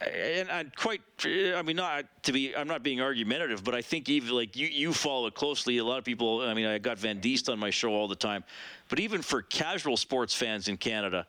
and 0.00 0.50
I'm 0.50 0.72
quite. 0.76 1.00
I 1.24 1.62
mean, 1.62 1.76
not 1.76 2.04
to 2.24 2.32
be. 2.32 2.54
I'm 2.54 2.68
not 2.68 2.82
being 2.82 3.00
argumentative, 3.00 3.64
but 3.64 3.74
I 3.74 3.82
think 3.82 4.08
even 4.08 4.30
like 4.30 4.56
you, 4.56 4.66
you 4.66 4.92
follow 4.92 5.26
it 5.26 5.34
closely. 5.34 5.78
A 5.78 5.84
lot 5.84 5.98
of 5.98 6.04
people. 6.04 6.42
I 6.42 6.54
mean, 6.54 6.66
I 6.66 6.78
got 6.78 6.98
Van 6.98 7.20
Diest 7.20 7.48
on 7.48 7.58
my 7.58 7.70
show 7.70 7.90
all 7.90 8.08
the 8.08 8.16
time, 8.16 8.44
but 8.88 9.00
even 9.00 9.22
for 9.22 9.42
casual 9.42 9.96
sports 9.96 10.34
fans 10.34 10.68
in 10.68 10.76
Canada, 10.76 11.26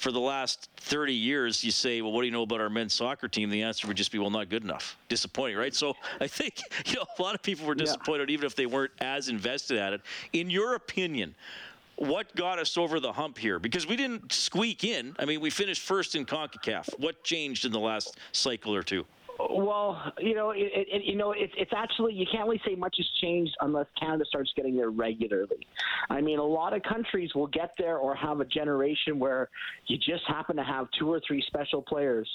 for 0.00 0.12
the 0.12 0.20
last 0.20 0.70
30 0.78 1.12
years, 1.12 1.62
you 1.62 1.70
say, 1.70 2.00
well, 2.00 2.10
what 2.10 2.22
do 2.22 2.26
you 2.26 2.32
know 2.32 2.42
about 2.42 2.60
our 2.60 2.70
men's 2.70 2.94
soccer 2.94 3.28
team? 3.28 3.50
The 3.50 3.62
answer 3.62 3.86
would 3.86 3.98
just 3.98 4.10
be, 4.10 4.18
well, 4.18 4.30
not 4.30 4.48
good 4.48 4.64
enough. 4.64 4.96
Disappointing, 5.08 5.58
right? 5.58 5.74
So 5.74 5.94
I 6.20 6.26
think 6.26 6.60
you 6.86 6.94
know 6.94 7.04
a 7.18 7.22
lot 7.22 7.34
of 7.34 7.42
people 7.42 7.66
were 7.66 7.74
disappointed, 7.74 8.28
yeah. 8.28 8.34
even 8.34 8.46
if 8.46 8.54
they 8.54 8.66
weren't 8.66 8.92
as 9.00 9.28
invested 9.28 9.76
at 9.76 9.92
it. 9.92 10.00
In 10.32 10.48
your 10.48 10.74
opinion, 10.74 11.34
what 12.00 12.34
got 12.34 12.58
us 12.58 12.78
over 12.78 12.98
the 12.98 13.12
hump 13.12 13.36
here? 13.36 13.58
Because 13.58 13.86
we 13.86 13.94
didn't 13.94 14.32
squeak 14.32 14.84
in. 14.84 15.14
I 15.18 15.26
mean, 15.26 15.40
we 15.40 15.50
finished 15.50 15.82
first 15.82 16.14
in 16.14 16.24
CONCACAF. 16.24 16.98
What 16.98 17.22
changed 17.22 17.66
in 17.66 17.72
the 17.72 17.78
last 17.78 18.16
cycle 18.32 18.74
or 18.74 18.82
two? 18.82 19.04
Well, 19.38 20.12
you 20.18 20.34
know, 20.34 20.50
it, 20.50 20.70
it, 20.72 21.04
you 21.04 21.16
know, 21.16 21.32
it's 21.32 21.52
it's 21.56 21.72
actually 21.74 22.14
you 22.14 22.26
can't 22.30 22.44
really 22.44 22.60
say 22.66 22.74
much 22.74 22.96
has 22.98 23.06
changed 23.20 23.54
unless 23.60 23.86
Canada 23.98 24.24
starts 24.26 24.50
getting 24.56 24.76
there 24.76 24.90
regularly. 24.90 25.66
I 26.08 26.20
mean, 26.20 26.38
a 26.38 26.44
lot 26.44 26.74
of 26.74 26.82
countries 26.82 27.34
will 27.34 27.46
get 27.46 27.72
there 27.78 27.96
or 27.96 28.14
have 28.14 28.40
a 28.40 28.44
generation 28.44 29.18
where 29.18 29.48
you 29.86 29.96
just 29.96 30.24
happen 30.26 30.56
to 30.56 30.64
have 30.64 30.88
two 30.98 31.10
or 31.10 31.20
three 31.26 31.42
special 31.46 31.82
players 31.82 32.28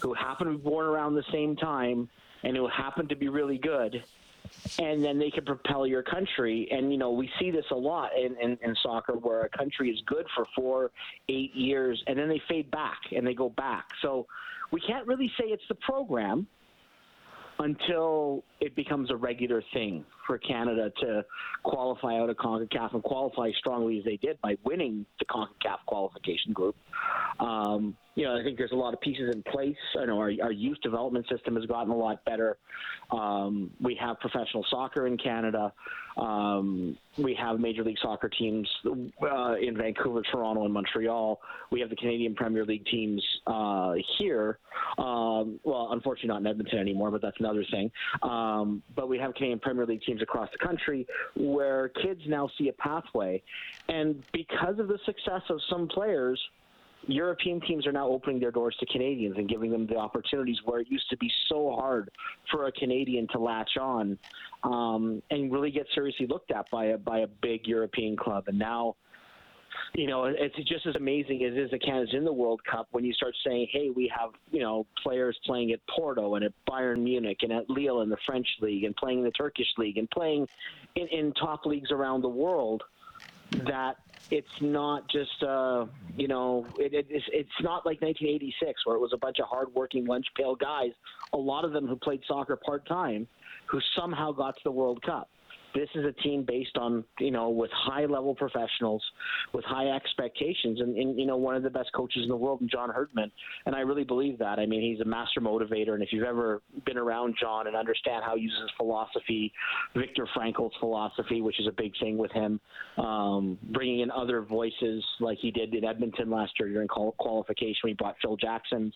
who 0.00 0.14
happen 0.14 0.46
to 0.46 0.52
be 0.54 0.58
born 0.58 0.86
around 0.86 1.14
the 1.14 1.24
same 1.32 1.56
time 1.56 2.08
and 2.42 2.56
who 2.56 2.68
happen 2.68 3.08
to 3.08 3.16
be 3.16 3.28
really 3.28 3.58
good 3.58 4.04
and 4.78 5.04
then 5.04 5.18
they 5.18 5.30
can 5.30 5.44
propel 5.44 5.86
your 5.86 6.02
country. 6.02 6.68
And 6.70 6.90
you 6.90 6.98
know, 6.98 7.10
we 7.10 7.30
see 7.38 7.50
this 7.50 7.64
a 7.70 7.76
lot 7.76 8.10
in, 8.16 8.36
in, 8.40 8.58
in, 8.62 8.74
soccer, 8.82 9.14
where 9.14 9.42
a 9.42 9.48
country 9.48 9.90
is 9.90 10.00
good 10.06 10.26
for 10.34 10.46
four, 10.54 10.90
eight 11.28 11.54
years, 11.54 12.02
and 12.06 12.18
then 12.18 12.28
they 12.28 12.40
fade 12.48 12.70
back 12.70 12.98
and 13.14 13.26
they 13.26 13.34
go 13.34 13.50
back. 13.50 13.84
So 14.02 14.26
we 14.72 14.80
can't 14.80 15.06
really 15.06 15.30
say 15.38 15.46
it's 15.46 15.62
the 15.68 15.76
program 15.76 16.46
until 17.58 18.42
it 18.60 18.74
becomes 18.74 19.10
a 19.10 19.16
regular 19.16 19.62
thing 19.72 20.04
for 20.26 20.38
Canada 20.38 20.90
to 21.00 21.24
qualify 21.62 22.18
out 22.18 22.28
of 22.28 22.36
CONCACAF 22.36 22.94
and 22.94 23.02
qualify 23.02 23.50
strongly 23.58 23.98
as 23.98 24.04
they 24.04 24.16
did 24.16 24.40
by 24.40 24.56
winning 24.64 25.06
the 25.18 25.24
CONCACAF 25.26 25.78
qualification 25.86 26.52
group. 26.52 26.76
Um, 27.40 27.96
you 28.14 28.24
know, 28.24 28.36
I 28.36 28.44
think 28.44 28.58
there's 28.58 28.72
a 28.72 28.76
lot 28.76 28.94
of 28.94 29.00
pieces 29.00 29.34
in 29.34 29.42
place. 29.42 29.76
I 30.00 30.04
know 30.04 30.18
our, 30.18 30.30
our 30.42 30.52
youth 30.52 30.78
development 30.82 31.26
system 31.28 31.56
has 31.56 31.66
gotten 31.66 31.90
a 31.90 31.96
lot 31.96 32.24
better. 32.24 32.58
Um, 33.10 33.70
we 33.80 33.96
have 33.96 34.20
professional 34.20 34.64
soccer 34.70 35.06
in 35.06 35.18
Canada. 35.18 35.72
Um, 36.16 36.96
we 37.18 37.34
have 37.34 37.58
Major 37.58 37.82
League 37.82 37.98
Soccer 38.00 38.28
teams 38.28 38.68
uh, 38.86 39.54
in 39.60 39.76
Vancouver, 39.76 40.22
Toronto, 40.22 40.64
and 40.64 40.72
Montreal. 40.72 41.40
We 41.72 41.80
have 41.80 41.90
the 41.90 41.96
Canadian 41.96 42.36
Premier 42.36 42.64
League 42.64 42.86
teams 42.86 43.22
uh, 43.48 43.94
here. 44.16 44.58
Um, 44.96 45.58
well, 45.64 45.88
unfortunately, 45.90 46.28
not 46.28 46.40
in 46.40 46.46
Edmonton 46.46 46.78
anymore, 46.78 47.10
but 47.10 47.20
that's 47.20 47.40
another 47.40 47.64
thing. 47.68 47.90
Um, 48.22 48.80
but 48.94 49.08
we 49.08 49.18
have 49.18 49.34
Canadian 49.34 49.58
Premier 49.58 49.86
League 49.86 50.02
teams 50.02 50.22
across 50.22 50.48
the 50.52 50.64
country 50.64 51.04
where 51.34 51.88
kids 51.88 52.20
now 52.28 52.48
see 52.56 52.68
a 52.68 52.72
pathway. 52.74 53.42
And 53.88 54.22
because 54.32 54.78
of 54.78 54.86
the 54.86 54.98
success 55.04 55.42
of 55.48 55.60
some 55.68 55.88
players, 55.88 56.40
European 57.08 57.60
teams 57.60 57.86
are 57.86 57.92
now 57.92 58.08
opening 58.08 58.40
their 58.40 58.50
doors 58.50 58.76
to 58.80 58.86
Canadians 58.86 59.36
and 59.36 59.48
giving 59.48 59.70
them 59.70 59.86
the 59.86 59.96
opportunities 59.96 60.56
where 60.64 60.80
it 60.80 60.90
used 60.90 61.08
to 61.10 61.16
be 61.16 61.30
so 61.48 61.74
hard 61.78 62.10
for 62.50 62.66
a 62.66 62.72
Canadian 62.72 63.26
to 63.32 63.38
latch 63.38 63.76
on 63.80 64.18
um, 64.62 65.22
and 65.30 65.52
really 65.52 65.70
get 65.70 65.86
seriously 65.94 66.26
looked 66.26 66.50
at 66.50 66.70
by 66.70 66.86
a 66.86 66.98
by 66.98 67.18
a 67.20 67.26
big 67.26 67.66
European 67.66 68.16
club. 68.16 68.44
And 68.48 68.58
now, 68.58 68.96
you 69.94 70.06
know, 70.06 70.24
it's 70.24 70.56
just 70.68 70.86
as 70.86 70.94
amazing 70.96 71.44
as 71.44 71.52
it 71.52 71.58
is 71.58 71.70
that 71.70 71.82
Canada's 71.84 72.14
in 72.14 72.24
the 72.24 72.32
World 72.32 72.60
Cup 72.70 72.88
when 72.92 73.04
you 73.04 73.12
start 73.12 73.34
saying, 73.46 73.68
hey, 73.70 73.90
we 73.94 74.10
have, 74.16 74.30
you 74.50 74.60
know, 74.60 74.86
players 75.02 75.38
playing 75.44 75.72
at 75.72 75.80
Porto 75.94 76.36
and 76.36 76.44
at 76.44 76.52
Bayern 76.68 77.02
Munich 77.02 77.38
and 77.42 77.52
at 77.52 77.68
Lille 77.68 78.02
in 78.02 78.08
the 78.08 78.16
French 78.26 78.46
league 78.60 78.84
and 78.84 78.96
playing 78.96 79.18
in 79.18 79.24
the 79.24 79.30
Turkish 79.32 79.68
league 79.78 79.98
and 79.98 80.08
playing 80.10 80.46
in, 80.96 81.06
in 81.08 81.32
top 81.34 81.66
leagues 81.66 81.90
around 81.90 82.22
the 82.22 82.28
world 82.28 82.82
that 83.66 83.96
it's 84.30 84.46
not 84.60 85.08
just 85.10 85.42
uh, 85.42 85.86
you 86.16 86.28
know 86.28 86.66
it, 86.78 86.94
it, 86.94 87.06
it's, 87.08 87.24
it's 87.32 87.48
not 87.60 87.84
like 87.86 88.00
1986 88.00 88.86
where 88.86 88.96
it 88.96 89.00
was 89.00 89.12
a 89.12 89.18
bunch 89.18 89.38
of 89.40 89.46
hardworking 89.48 90.06
lunch 90.06 90.26
pail 90.36 90.54
guys 90.54 90.90
a 91.32 91.36
lot 91.36 91.64
of 91.64 91.72
them 91.72 91.86
who 91.86 91.96
played 91.96 92.20
soccer 92.26 92.56
part-time 92.56 93.26
who 93.70 93.80
somehow 93.96 94.32
got 94.32 94.54
to 94.56 94.60
the 94.64 94.70
world 94.70 95.00
cup 95.02 95.28
this 95.74 95.88
is 95.94 96.04
a 96.04 96.12
team 96.22 96.44
based 96.46 96.76
on, 96.76 97.04
you 97.18 97.30
know, 97.30 97.50
with 97.50 97.70
high 97.72 98.06
level 98.06 98.34
professionals, 98.34 99.02
with 99.52 99.64
high 99.64 99.88
expectations, 99.88 100.80
and, 100.80 100.96
and 100.96 101.18
you 101.18 101.26
know, 101.26 101.36
one 101.36 101.56
of 101.56 101.62
the 101.62 101.70
best 101.70 101.90
coaches 101.94 102.22
in 102.22 102.28
the 102.28 102.36
world, 102.36 102.62
John 102.70 102.90
Herdman. 102.90 103.30
And 103.66 103.74
I 103.74 103.80
really 103.80 104.04
believe 104.04 104.38
that. 104.38 104.58
I 104.58 104.66
mean, 104.66 104.80
he's 104.82 105.00
a 105.00 105.04
master 105.04 105.40
motivator, 105.40 105.94
and 105.94 106.02
if 106.02 106.12
you've 106.12 106.24
ever 106.24 106.62
been 106.86 106.98
around 106.98 107.34
John 107.40 107.66
and 107.66 107.76
understand 107.76 108.22
how 108.24 108.36
he 108.36 108.42
uses 108.42 108.70
philosophy, 108.76 109.52
Viktor 109.96 110.28
Frankl's 110.34 110.72
philosophy, 110.80 111.40
which 111.40 111.58
is 111.60 111.66
a 111.66 111.72
big 111.72 111.92
thing 112.00 112.16
with 112.16 112.32
him, 112.32 112.60
um, 112.98 113.58
bringing 113.70 114.00
in 114.00 114.10
other 114.10 114.42
voices 114.42 115.04
like 115.20 115.38
he 115.40 115.50
did 115.50 115.74
in 115.74 115.84
Edmonton 115.84 116.30
last 116.30 116.52
year 116.58 116.68
during 116.68 116.88
qualification. 116.88 117.80
We 117.84 117.94
brought 117.94 118.16
Phil 118.22 118.36
Jackson 118.36 118.92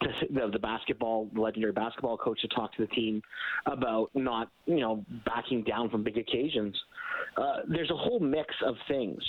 the, 0.00 0.50
the 0.52 0.58
basketball 0.58 1.28
legendary 1.34 1.72
basketball 1.72 2.16
coach 2.16 2.40
to 2.40 2.48
talk 2.48 2.74
to 2.74 2.82
the 2.82 2.88
team 2.88 3.22
about 3.66 4.10
not 4.14 4.48
you 4.66 4.80
know 4.80 5.04
backing 5.24 5.62
down 5.62 5.90
from 5.90 6.02
big 6.02 6.18
occasions. 6.18 6.76
Uh, 7.36 7.58
there's 7.68 7.90
a 7.90 7.96
whole 7.96 8.20
mix 8.20 8.54
of 8.64 8.76
things, 8.88 9.22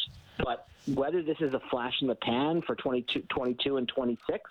but 0.44 0.68
whether 0.94 1.22
this 1.22 1.38
is 1.40 1.54
a 1.54 1.62
flash 1.70 1.94
in 2.01 2.08
the 2.08 2.16
pan 2.16 2.62
for 2.66 2.75
22, 2.75 3.22
22 3.30 3.78
and 3.78 3.88
26, 3.88 4.50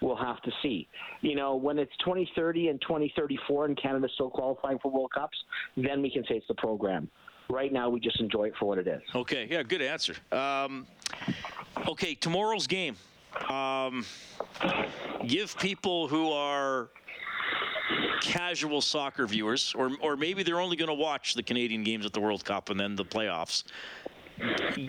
we'll 0.00 0.16
have 0.16 0.40
to 0.42 0.50
see. 0.62 0.88
You 1.20 1.34
know, 1.36 1.54
when 1.54 1.78
it's 1.78 1.96
2030 1.98 2.68
and 2.68 2.80
2034 2.82 3.66
and 3.66 3.80
Canada's 3.80 4.10
still 4.14 4.30
qualifying 4.30 4.78
for 4.80 4.90
World 4.90 5.12
Cups, 5.14 5.36
then 5.76 6.02
we 6.02 6.10
can 6.10 6.24
say 6.24 6.36
it's 6.36 6.48
the 6.48 6.54
program. 6.54 7.08
Right 7.48 7.72
now, 7.72 7.88
we 7.88 8.00
just 8.00 8.20
enjoy 8.20 8.44
it 8.44 8.54
for 8.58 8.66
what 8.66 8.78
it 8.78 8.86
is. 8.86 9.02
Okay, 9.14 9.48
yeah, 9.50 9.62
good 9.62 9.82
answer. 9.82 10.14
Um, 10.30 10.86
okay, 11.88 12.14
tomorrow's 12.14 12.66
game 12.66 12.96
um, 13.50 14.04
give 15.26 15.56
people 15.58 16.08
who 16.08 16.30
are 16.30 16.88
casual 18.20 18.80
soccer 18.80 19.26
viewers, 19.26 19.74
or 19.76 19.90
or 20.00 20.16
maybe 20.16 20.42
they're 20.42 20.60
only 20.60 20.76
going 20.76 20.88
to 20.88 20.94
watch 20.94 21.34
the 21.34 21.42
Canadian 21.42 21.82
games 21.82 22.06
at 22.06 22.12
the 22.12 22.20
World 22.20 22.44
Cup 22.44 22.70
and 22.70 22.78
then 22.78 22.96
the 22.96 23.04
playoffs. 23.04 23.64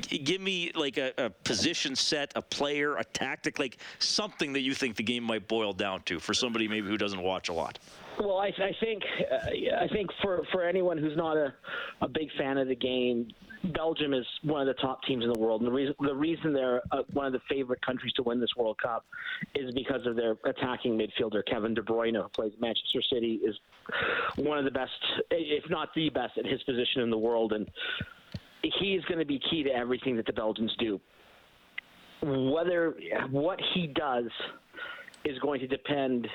Give 0.10 0.42
me 0.42 0.72
like 0.74 0.98
a, 0.98 1.12
a, 1.18 1.30
position 1.30 1.96
set, 1.96 2.32
a 2.36 2.42
player, 2.42 2.96
a 2.96 3.04
tactic, 3.04 3.60
like 3.60 3.78
something 4.00 4.54
that 4.54 4.62
you 4.62 4.74
think 4.74 4.96
the 4.96 5.04
game 5.04 5.24
might 5.24 5.48
boil 5.48 5.74
down 5.74 6.02
to 6.04 6.20
for 6.20 6.34
somebody 6.34 6.68
maybe 6.68 6.88
who 6.88 6.98
doesn't 6.98 7.22
watch 7.22 7.50
a 7.50 7.54
lot. 7.54 7.78
Well, 8.20 8.38
I, 8.38 8.48
I 8.48 8.76
think 8.80 9.04
uh, 9.32 9.82
I 9.82 9.88
think 9.88 10.10
for, 10.22 10.44
for 10.52 10.64
anyone 10.64 10.98
who's 10.98 11.18
not 11.18 11.38
a, 11.38 11.54
a 12.02 12.08
big 12.08 12.30
fan 12.38 12.58
of 12.58 12.68
the 12.68 12.76
game, 12.76 13.28
Belgium 13.74 14.14
is 14.14 14.26
one 14.44 14.62
of 14.62 14.68
the 14.68 14.82
top 14.82 15.04
teams 15.04 15.24
in 15.24 15.32
the 15.32 15.40
world, 15.40 15.62
and 15.62 15.68
the 15.68 15.74
reason 15.74 15.96
the 16.00 16.16
reason 16.16 16.54
they're 16.54 16.82
uh, 16.92 17.04
one 17.14 17.26
of 17.26 17.34
the 17.34 17.42
favorite 17.50 17.82
countries 17.86 18.14
to 18.14 18.24
win 18.24 18.40
this 18.40 18.56
World 18.56 18.78
Cup 18.82 19.06
is 19.56 19.74
because 19.74 20.06
of 20.06 20.16
their 20.16 20.36
attacking 20.44 20.98
midfielder 20.98 21.46
Kevin 21.46 21.74
De 21.74 21.82
Bruyne, 21.82 22.22
who 22.22 22.28
plays 22.30 22.52
Manchester 22.60 23.02
City, 23.02 23.40
is 23.44 23.56
one 24.36 24.58
of 24.58 24.66
the 24.66 24.72
best, 24.72 24.92
if 25.32 25.70
not 25.70 25.94
the 25.96 26.10
best, 26.10 26.38
at 26.38 26.46
his 26.46 26.62
position 26.64 27.02
in 27.02 27.10
the 27.10 27.18
world, 27.18 27.54
and 27.54 27.70
he 28.80 28.96
is 28.96 29.04
going 29.06 29.20
to 29.20 29.26
be 29.26 29.40
key 29.50 29.64
to 29.64 29.70
everything 29.70 30.16
that 30.18 30.26
the 30.26 30.34
Belgians 30.34 30.74
do. 30.78 31.00
Whether 32.22 32.96
what 33.32 33.60
he 33.74 33.88
does 33.88 34.30
is 35.26 35.38
going 35.40 35.60
to 35.62 35.68
depend 35.68 36.28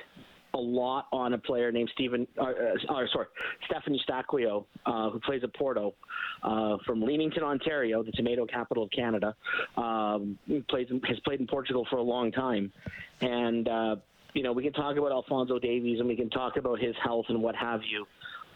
a 0.54 0.58
lot 0.58 1.06
on 1.12 1.34
a 1.34 1.38
player 1.38 1.70
named 1.70 1.90
Stephen, 1.94 2.26
or, 2.36 2.50
uh, 2.50 2.94
or 2.94 3.08
sorry, 3.12 3.26
Stephen 3.66 3.98
Eustaquio, 3.98 4.64
uh, 4.86 5.10
who 5.10 5.20
plays 5.20 5.42
at 5.44 5.54
Porto 5.54 5.94
uh, 6.42 6.76
from 6.86 7.02
Leamington, 7.02 7.42
Ontario, 7.42 8.02
the 8.02 8.12
tomato 8.12 8.46
capital 8.46 8.84
of 8.84 8.90
Canada. 8.90 9.34
Um, 9.76 10.38
plays 10.68 10.88
has 11.06 11.20
played 11.20 11.40
in 11.40 11.46
Portugal 11.46 11.86
for 11.90 11.96
a 11.96 12.02
long 12.02 12.32
time, 12.32 12.72
and 13.20 13.68
uh, 13.68 13.96
you 14.34 14.42
know 14.42 14.52
we 14.52 14.62
can 14.62 14.72
talk 14.72 14.96
about 14.96 15.12
Alphonso 15.12 15.58
Davies 15.58 15.98
and 16.00 16.08
we 16.08 16.16
can 16.16 16.30
talk 16.30 16.56
about 16.56 16.78
his 16.80 16.94
health 17.02 17.26
and 17.28 17.42
what 17.42 17.54
have 17.56 17.80
you, 17.88 18.06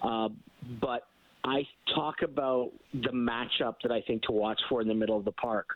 uh, 0.02 0.28
but 0.80 1.06
I 1.44 1.66
talk 1.92 2.22
about 2.22 2.70
the 2.94 3.10
matchup 3.10 3.74
that 3.82 3.90
I 3.90 4.00
think 4.02 4.22
to 4.24 4.32
watch 4.32 4.60
for 4.68 4.80
in 4.80 4.86
the 4.86 4.94
middle 4.94 5.16
of 5.16 5.24
the 5.24 5.32
park 5.32 5.70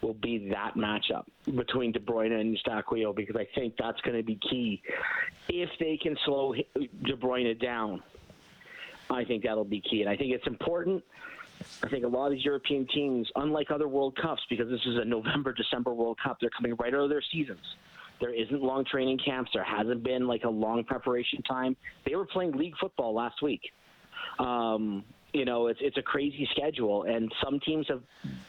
will 0.00 0.14
be 0.14 0.48
that 0.50 0.74
matchup 0.76 1.24
between 1.56 1.90
De 1.90 1.98
Bruyne 1.98 2.40
and 2.40 2.56
Eustaquio 2.56 3.14
because 3.14 3.34
I 3.34 3.46
think 3.54 3.74
that's 3.76 4.00
going 4.02 4.16
to 4.16 4.22
be 4.22 4.38
key. 4.48 4.80
If 5.48 5.70
they 5.80 5.96
can 5.96 6.16
slow 6.24 6.54
De 6.54 7.16
Bruyne 7.16 7.60
down, 7.60 8.00
I 9.10 9.24
think 9.24 9.42
that'll 9.42 9.64
be 9.64 9.80
key. 9.80 10.02
And 10.02 10.10
I 10.10 10.16
think 10.16 10.32
it's 10.32 10.46
important. 10.46 11.02
I 11.82 11.88
think 11.88 12.04
a 12.04 12.08
lot 12.08 12.26
of 12.26 12.32
these 12.32 12.44
European 12.44 12.86
teams, 12.86 13.28
unlike 13.34 13.72
other 13.72 13.88
World 13.88 14.16
Cups, 14.22 14.42
because 14.48 14.68
this 14.68 14.80
is 14.86 14.98
a 15.02 15.04
November, 15.04 15.52
December 15.52 15.92
World 15.92 16.18
Cup, 16.22 16.38
they're 16.40 16.50
coming 16.50 16.76
right 16.78 16.94
out 16.94 17.00
of 17.00 17.10
their 17.10 17.22
seasons. 17.32 17.64
There 18.20 18.32
isn't 18.32 18.62
long 18.62 18.84
training 18.84 19.18
camps. 19.24 19.50
There 19.52 19.64
hasn't 19.64 20.04
been 20.04 20.28
like 20.28 20.44
a 20.44 20.48
long 20.48 20.84
preparation 20.84 21.42
time. 21.42 21.76
They 22.06 22.14
were 22.14 22.26
playing 22.26 22.52
league 22.52 22.74
football 22.80 23.14
last 23.14 23.42
week. 23.42 23.72
Um, 24.38 25.04
you 25.32 25.44
know, 25.44 25.66
it's 25.66 25.80
it's 25.82 25.96
a 25.96 26.02
crazy 26.02 26.48
schedule, 26.52 27.04
and 27.04 27.30
some 27.44 27.60
teams 27.60 27.86
have, 27.88 28.02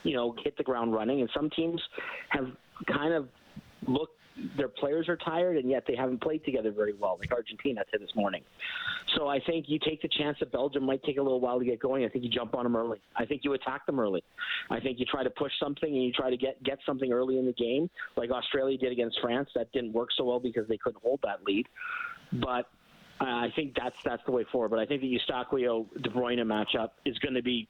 you 0.04 0.14
know, 0.14 0.36
hit 0.44 0.58
the 0.58 0.64
ground 0.64 0.94
running, 0.94 1.22
and 1.22 1.30
some 1.36 1.50
teams 1.50 1.82
have 2.30 2.48
kind 2.88 3.14
of 3.14 3.28
looked. 3.88 4.14
Their 4.56 4.70
players 4.70 5.10
are 5.10 5.18
tired, 5.18 5.58
and 5.58 5.70
yet 5.70 5.84
they 5.86 5.98
haven't 5.98 6.22
played 6.22 6.46
together 6.46 6.72
very 6.72 6.94
well, 6.94 7.18
like 7.20 7.30
Argentina 7.34 7.82
said 7.92 8.00
this 8.00 8.16
morning. 8.16 8.42
So 9.18 9.28
I 9.28 9.40
think 9.42 9.66
you 9.68 9.80
take 9.80 10.02
the 10.02 10.08
chance 10.08 10.38
that 10.40 10.54
Belgium 10.54 10.86
might 10.86 11.04
take 11.04 11.18
a 11.18 11.22
little 11.22 11.42
while 11.42 11.60
to 11.60 11.66
get 11.66 11.80
going. 11.82 12.06
I 12.06 12.08
think 12.08 12.24
you 12.24 12.30
jump 12.30 12.56
on 12.56 12.64
them 12.64 12.78
early. 12.78 13.02
I 13.18 13.26
think 13.26 13.42
you 13.44 13.52
attack 13.52 13.86
them 13.86 14.00
early. 14.00 14.24
I 14.70 14.80
think 14.80 14.98
you 14.98 15.06
try 15.06 15.24
to 15.24 15.30
push 15.30 15.52
something 15.62 15.90
and 15.90 16.04
you 16.04 16.14
try 16.14 16.30
to 16.30 16.38
get 16.38 16.64
get 16.64 16.78
something 16.86 17.12
early 17.12 17.38
in 17.38 17.46
the 17.46 17.54
game, 17.54 17.90
like 18.16 18.30
Australia 18.32 18.78
did 18.78 18.94
against 18.94 19.20
France. 19.22 19.50
That 19.56 19.70
didn't 19.74 19.92
work 19.92 20.10
so 20.18 20.24
well 20.24 20.40
because 20.40 20.68
they 20.70 20.78
couldn't 20.78 21.02
hold 21.02 21.20
that 21.24 21.44
lead. 21.44 21.68
But 22.32 22.70
I 23.22 23.52
think 23.56 23.76
that's 23.76 23.96
that's 24.04 24.24
the 24.26 24.32
way 24.32 24.46
forward. 24.52 24.70
But 24.70 24.80
I 24.80 24.86
think 24.86 25.02
the 25.02 25.20
Eustaquio 25.20 25.86
De 26.02 26.10
Bruyne 26.10 26.40
matchup 26.40 26.92
is 27.06 27.18
going 27.20 27.34
to 27.34 27.42
be 27.42 27.68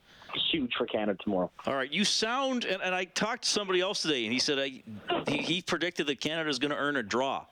huge 0.51 0.71
for 0.77 0.85
Canada 0.85 1.17
tomorrow. 1.23 1.49
All 1.65 1.75
right, 1.75 1.91
you 1.91 2.05
sound 2.05 2.65
and, 2.65 2.81
and 2.81 2.93
I 2.93 3.05
talked 3.05 3.43
to 3.43 3.49
somebody 3.49 3.81
else 3.81 4.01
today, 4.01 4.25
and 4.25 4.33
he 4.33 4.39
said 4.39 4.59
I, 4.59 4.83
he, 5.27 5.37
he 5.37 5.61
predicted 5.61 6.07
that 6.07 6.19
Canada 6.21 6.49
is 6.49 6.59
going 6.59 6.71
to 6.71 6.77
earn 6.77 6.97
a 6.97 7.03
draw. 7.03 7.45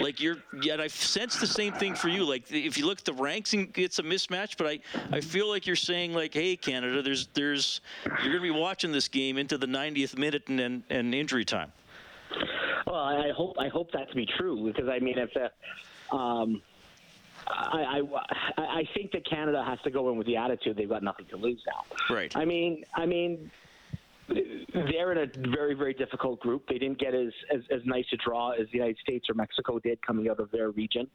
Like 0.00 0.20
you're, 0.20 0.38
yet 0.62 0.80
I 0.80 0.88
sense 0.88 1.38
the 1.38 1.46
same 1.46 1.72
thing 1.72 1.94
for 1.94 2.08
you. 2.08 2.24
Like 2.24 2.50
if 2.50 2.76
you 2.76 2.86
look 2.86 2.98
at 2.98 3.04
the 3.04 3.12
ranks, 3.14 3.54
and 3.54 3.70
it's 3.78 4.00
a 4.00 4.02
mismatch. 4.02 4.56
But 4.56 4.66
I, 4.66 4.80
I 5.12 5.20
feel 5.20 5.48
like 5.48 5.66
you're 5.66 5.76
saying 5.76 6.12
like, 6.12 6.34
hey, 6.34 6.56
Canada, 6.56 7.02
there's, 7.02 7.28
there's, 7.28 7.80
you're 8.04 8.32
going 8.32 8.32
to 8.34 8.40
be 8.40 8.50
watching 8.50 8.90
this 8.90 9.06
game 9.06 9.38
into 9.38 9.56
the 9.56 9.66
90th 9.66 10.18
minute 10.18 10.42
and 10.48 10.60
and, 10.60 10.82
and 10.90 11.14
injury 11.14 11.44
time. 11.44 11.72
Well, 12.86 12.96
I 12.96 13.30
hope 13.30 13.56
I 13.58 13.68
hope 13.68 13.92
that 13.92 14.08
to 14.08 14.16
be 14.16 14.26
true 14.26 14.66
because 14.66 14.88
I 14.88 14.98
mean 14.98 15.18
if. 15.18 15.30
Uh, 15.36 15.48
um, 16.12 16.60
I, 17.70 18.00
I, 18.56 18.62
I 18.62 18.88
think 18.94 19.12
that 19.12 19.28
Canada 19.28 19.64
has 19.64 19.78
to 19.84 19.90
go 19.90 20.10
in 20.10 20.16
with 20.16 20.26
the 20.26 20.36
attitude 20.36 20.76
they've 20.76 20.88
got 20.88 21.02
nothing 21.02 21.26
to 21.26 21.36
lose 21.36 21.62
now. 21.66 22.14
Right. 22.14 22.34
I 22.36 22.44
mean, 22.44 22.84
I 22.94 23.06
mean, 23.06 23.50
they're 24.28 25.12
in 25.12 25.18
a 25.18 25.48
very 25.50 25.74
very 25.74 25.94
difficult 25.94 26.40
group. 26.40 26.66
They 26.68 26.78
didn't 26.78 26.98
get 26.98 27.14
as, 27.14 27.32
as 27.52 27.60
as 27.70 27.80
nice 27.84 28.06
a 28.12 28.16
draw 28.16 28.50
as 28.50 28.66
the 28.72 28.78
United 28.78 28.98
States 28.98 29.28
or 29.28 29.34
Mexico 29.34 29.78
did 29.78 30.00
coming 30.02 30.28
out 30.28 30.40
of 30.40 30.50
their 30.50 30.70
region. 30.70 31.08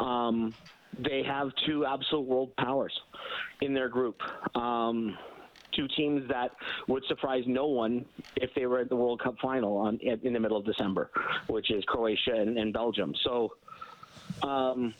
Um, 0.00 0.54
they 0.98 1.22
have 1.24 1.50
two 1.66 1.84
absolute 1.84 2.26
world 2.26 2.56
powers 2.56 2.92
in 3.60 3.74
their 3.74 3.88
group. 3.88 4.20
Um, 4.56 5.16
two 5.72 5.88
teams 5.96 6.28
that 6.28 6.52
would 6.86 7.04
surprise 7.06 7.42
no 7.46 7.66
one 7.66 8.04
if 8.36 8.50
they 8.54 8.66
were 8.66 8.78
at 8.78 8.88
the 8.88 8.94
World 8.96 9.20
Cup 9.20 9.34
final 9.42 9.76
on 9.76 9.98
in 9.98 10.32
the 10.32 10.38
middle 10.40 10.56
of 10.56 10.64
December, 10.64 11.10
which 11.48 11.70
is 11.72 11.84
Croatia 11.84 12.34
and, 12.34 12.58
and 12.58 12.72
Belgium. 12.72 13.14
So. 13.22 13.54
Um, 14.42 14.94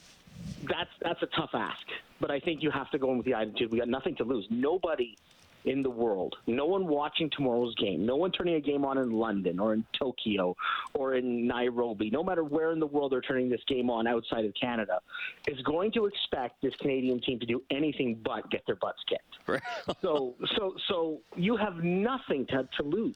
that's 0.68 0.90
that's 1.00 1.22
a 1.22 1.26
tough 1.26 1.50
ask. 1.54 1.86
But 2.20 2.30
I 2.30 2.40
think 2.40 2.62
you 2.62 2.70
have 2.70 2.90
to 2.90 2.98
go 2.98 3.10
in 3.10 3.18
with 3.18 3.26
the 3.26 3.34
attitude 3.34 3.70
we 3.70 3.78
got 3.78 3.88
nothing 3.88 4.16
to 4.16 4.24
lose. 4.24 4.46
Nobody 4.50 5.16
in 5.64 5.82
the 5.82 5.90
world, 5.90 6.36
no 6.46 6.66
one 6.66 6.86
watching 6.86 7.30
tomorrow's 7.30 7.74
game, 7.76 8.04
no 8.04 8.16
one 8.16 8.30
turning 8.30 8.56
a 8.56 8.60
game 8.60 8.84
on 8.84 8.98
in 8.98 9.10
London 9.10 9.58
or 9.58 9.72
in 9.72 9.84
Tokyo 9.98 10.54
or 10.92 11.14
in 11.14 11.46
Nairobi, 11.46 12.10
no 12.10 12.22
matter 12.22 12.44
where 12.44 12.72
in 12.72 12.78
the 12.78 12.86
world 12.86 13.12
they're 13.12 13.22
turning 13.22 13.48
this 13.48 13.62
game 13.66 13.88
on 13.88 14.06
outside 14.06 14.44
of 14.44 14.52
Canada, 14.60 15.00
is 15.48 15.60
going 15.62 15.90
to 15.92 16.06
expect 16.06 16.60
this 16.62 16.74
Canadian 16.76 17.20
team 17.20 17.40
to 17.40 17.46
do 17.46 17.62
anything 17.70 18.20
but 18.22 18.50
get 18.50 18.62
their 18.66 18.76
butts 18.76 19.02
kicked. 19.08 19.22
Right. 19.46 19.60
so 20.00 20.34
so 20.56 20.74
so 20.88 21.20
you 21.36 21.56
have 21.56 21.76
nothing 21.84 22.46
to, 22.46 22.66
to 22.78 22.82
lose, 22.82 23.14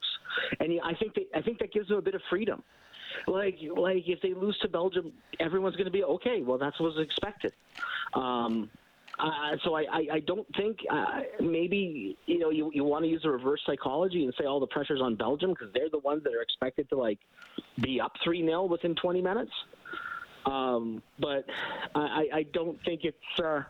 and 0.59 0.79
I 0.83 0.93
think 0.93 1.15
that, 1.15 1.25
I 1.35 1.41
think 1.41 1.57
that 1.59 1.73
gives 1.73 1.87
them 1.87 1.97
a 1.97 2.01
bit 2.01 2.13
of 2.13 2.21
freedom 2.29 2.63
like 3.27 3.57
like 3.75 4.07
if 4.07 4.21
they 4.21 4.33
lose 4.33 4.57
to 4.59 4.67
Belgium, 4.67 5.11
everyone's 5.39 5.75
going 5.75 5.85
to 5.85 5.91
be 5.91 6.03
okay. 6.03 6.41
Well, 6.41 6.57
that's 6.57 6.79
what 6.79 6.95
was 6.95 7.03
expected. 7.03 7.53
Um, 8.13 8.69
Uh, 9.19 9.57
so 9.65 9.75
I, 9.75 9.81
I, 9.91 10.07
I, 10.13 10.19
don't 10.21 10.47
think 10.55 10.77
uh, 10.89 11.23
maybe 11.41 12.17
you 12.25 12.39
know 12.39 12.51
you, 12.51 12.71
you 12.73 12.85
want 12.85 13.03
to 13.03 13.09
use 13.09 13.25
a 13.25 13.29
reverse 13.29 13.61
psychology 13.65 14.23
and 14.23 14.33
say 14.39 14.45
all 14.45 14.61
the 14.61 14.67
pressure's 14.67 15.01
on 15.01 15.15
Belgium 15.15 15.49
because 15.49 15.73
they're 15.73 15.89
the 15.89 15.99
ones 15.99 16.23
that 16.23 16.33
are 16.33 16.41
expected 16.41 16.87
to 16.89 16.95
like 16.95 17.19
be 17.81 17.99
up 17.99 18.13
three 18.23 18.41
0 18.45 18.63
within 18.65 18.95
20 18.95 19.21
minutes. 19.21 19.51
Um, 20.45 21.03
but 21.19 21.45
I, 21.95 22.29
I 22.33 22.43
don't 22.53 22.81
think 22.85 23.03
it's. 23.03 23.39
Uh, 23.43 23.63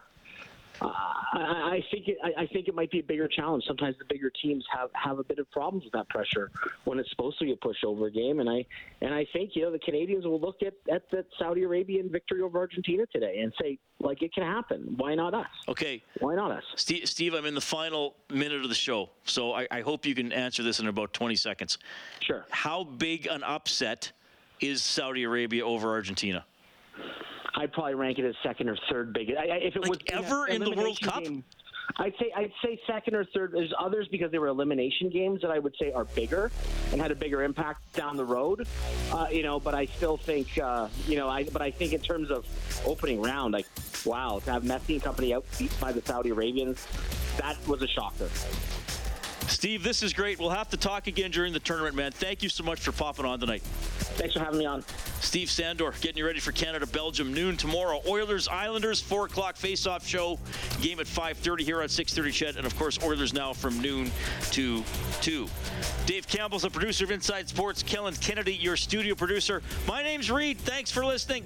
I, 0.81 1.79
I 1.79 1.83
think 1.91 2.07
it, 2.07 2.17
I, 2.23 2.43
I 2.43 2.47
think 2.47 2.67
it 2.67 2.75
might 2.75 2.91
be 2.91 2.99
a 2.99 3.03
bigger 3.03 3.27
challenge. 3.27 3.63
Sometimes 3.67 3.95
the 3.97 4.05
bigger 4.05 4.31
teams 4.41 4.65
have, 4.71 4.89
have 4.93 5.19
a 5.19 5.23
bit 5.23 5.39
of 5.39 5.49
problems 5.51 5.83
with 5.83 5.93
that 5.93 6.09
pressure 6.09 6.51
when 6.85 6.99
it's 6.99 7.09
supposed 7.09 7.39
to 7.39 7.45
be 7.45 7.51
a 7.51 7.55
pushover 7.55 8.13
game, 8.13 8.39
and 8.39 8.49
I 8.49 8.65
and 9.01 9.13
I 9.13 9.25
think 9.33 9.51
you 9.55 9.63
know 9.63 9.71
the 9.71 9.79
Canadians 9.79 10.25
will 10.25 10.39
look 10.39 10.57
at 10.61 10.73
at 10.91 11.09
the 11.11 11.25
Saudi 11.37 11.63
Arabian 11.63 12.09
victory 12.09 12.41
over 12.41 12.59
Argentina 12.59 13.05
today 13.07 13.39
and 13.41 13.53
say 13.61 13.77
like 13.99 14.21
it 14.21 14.33
can 14.33 14.43
happen. 14.43 14.95
Why 14.97 15.15
not 15.15 15.33
us? 15.33 15.47
Okay, 15.67 16.03
why 16.19 16.35
not 16.35 16.51
us? 16.51 16.63
Steve, 16.75 17.07
Steve 17.07 17.33
I'm 17.33 17.45
in 17.45 17.55
the 17.55 17.61
final 17.61 18.15
minute 18.29 18.61
of 18.61 18.69
the 18.69 18.75
show, 18.75 19.09
so 19.25 19.53
I, 19.53 19.67
I 19.71 19.81
hope 19.81 20.05
you 20.05 20.15
can 20.15 20.31
answer 20.31 20.63
this 20.63 20.79
in 20.79 20.87
about 20.87 21.13
20 21.13 21.35
seconds. 21.35 21.77
Sure. 22.21 22.45
How 22.49 22.83
big 22.83 23.27
an 23.27 23.43
upset 23.43 24.11
is 24.59 24.81
Saudi 24.81 25.23
Arabia 25.23 25.65
over 25.65 25.89
Argentina? 25.89 26.45
I'd 27.59 27.73
probably 27.73 27.95
rank 27.95 28.19
it 28.19 28.25
as 28.25 28.35
second 28.41 28.69
or 28.69 28.77
third 28.89 29.11
biggest. 29.11 29.37
I, 29.37 29.57
if 29.57 29.75
it 29.75 29.81
like 29.81 29.89
was 29.89 29.99
ever 30.07 30.47
in, 30.47 30.63
the 30.63 30.71
World 30.71 30.99
Cup. 31.01 31.23
Game, 31.23 31.43
I'd 31.97 32.13
say 32.17 32.31
I'd 32.33 32.53
say 32.63 32.79
second 32.87 33.15
or 33.15 33.25
third. 33.25 33.51
There's 33.51 33.73
others 33.77 34.07
because 34.09 34.31
they 34.31 34.39
were 34.39 34.47
elimination 34.47 35.09
games 35.09 35.41
that 35.41 35.51
I 35.51 35.59
would 35.59 35.75
say 35.77 35.91
are 35.91 36.05
bigger 36.05 36.51
and 36.93 37.01
had 37.01 37.11
a 37.11 37.15
bigger 37.15 37.43
impact 37.43 37.93
down 37.93 38.15
the 38.15 38.23
road. 38.23 38.65
Uh, 39.11 39.27
you 39.29 39.43
know, 39.43 39.59
but 39.59 39.75
I 39.75 39.87
still 39.87 40.15
think 40.15 40.57
uh, 40.57 40.87
you 41.05 41.17
know. 41.17 41.27
I 41.27 41.43
but 41.43 41.61
I 41.61 41.69
think 41.69 41.91
in 41.91 41.99
terms 41.99 42.31
of 42.31 42.45
opening 42.85 43.21
round, 43.21 43.53
like 43.53 43.67
wow, 44.05 44.39
to 44.45 44.51
have 44.51 44.63
Messi 44.63 44.93
and 44.93 45.03
company 45.03 45.33
out 45.33 45.43
beat 45.57 45.77
by 45.81 45.91
the 45.91 46.01
Saudi 46.01 46.29
Arabians, 46.29 46.87
that 47.39 47.57
was 47.67 47.81
a 47.81 47.87
shocker. 47.87 48.29
Steve, 49.47 49.83
this 49.83 50.01
is 50.01 50.13
great. 50.13 50.39
We'll 50.39 50.51
have 50.51 50.69
to 50.69 50.77
talk 50.77 51.07
again 51.07 51.31
during 51.31 51.51
the 51.51 51.59
tournament, 51.59 51.95
man. 51.95 52.13
Thank 52.13 52.41
you 52.41 52.47
so 52.47 52.63
much 52.63 52.79
for 52.79 52.93
popping 52.93 53.25
on 53.25 53.39
tonight. 53.39 53.63
Thanks 54.19 54.33
for 54.33 54.41
having 54.41 54.59
me 54.59 54.65
on. 54.65 54.83
Steve 55.21 55.49
Sandor 55.49 55.93
getting 56.01 56.17
you 56.17 56.25
ready 56.25 56.41
for 56.41 56.51
Canada 56.51 56.85
Belgium 56.85 57.33
noon 57.33 57.55
tomorrow. 57.55 58.01
Oilers 58.05 58.49
Islanders 58.49 58.99
four 58.99 59.25
o'clock 59.25 59.55
face-off 59.55 60.05
show. 60.05 60.37
Game 60.81 60.99
at 60.99 61.07
5:30 61.07 61.63
here 61.63 61.81
on 61.81 61.87
6:30 61.87 62.33
CHED, 62.33 62.57
and 62.57 62.65
of 62.65 62.77
course 62.77 62.99
Oilers 63.01 63.33
now 63.33 63.53
from 63.53 63.81
noon 63.81 64.11
to 64.51 64.83
two. 65.21 65.47
Dave 66.05 66.27
Campbell's 66.27 66.63
the 66.63 66.69
producer 66.69 67.05
of 67.05 67.11
Inside 67.11 67.47
Sports. 67.47 67.81
Kellen 67.81 68.13
Kennedy, 68.15 68.55
your 68.55 68.75
studio 68.75 69.15
producer. 69.15 69.63
My 69.87 70.03
name's 70.03 70.29
Reed. 70.29 70.59
Thanks 70.59 70.91
for 70.91 71.05
listening. 71.05 71.45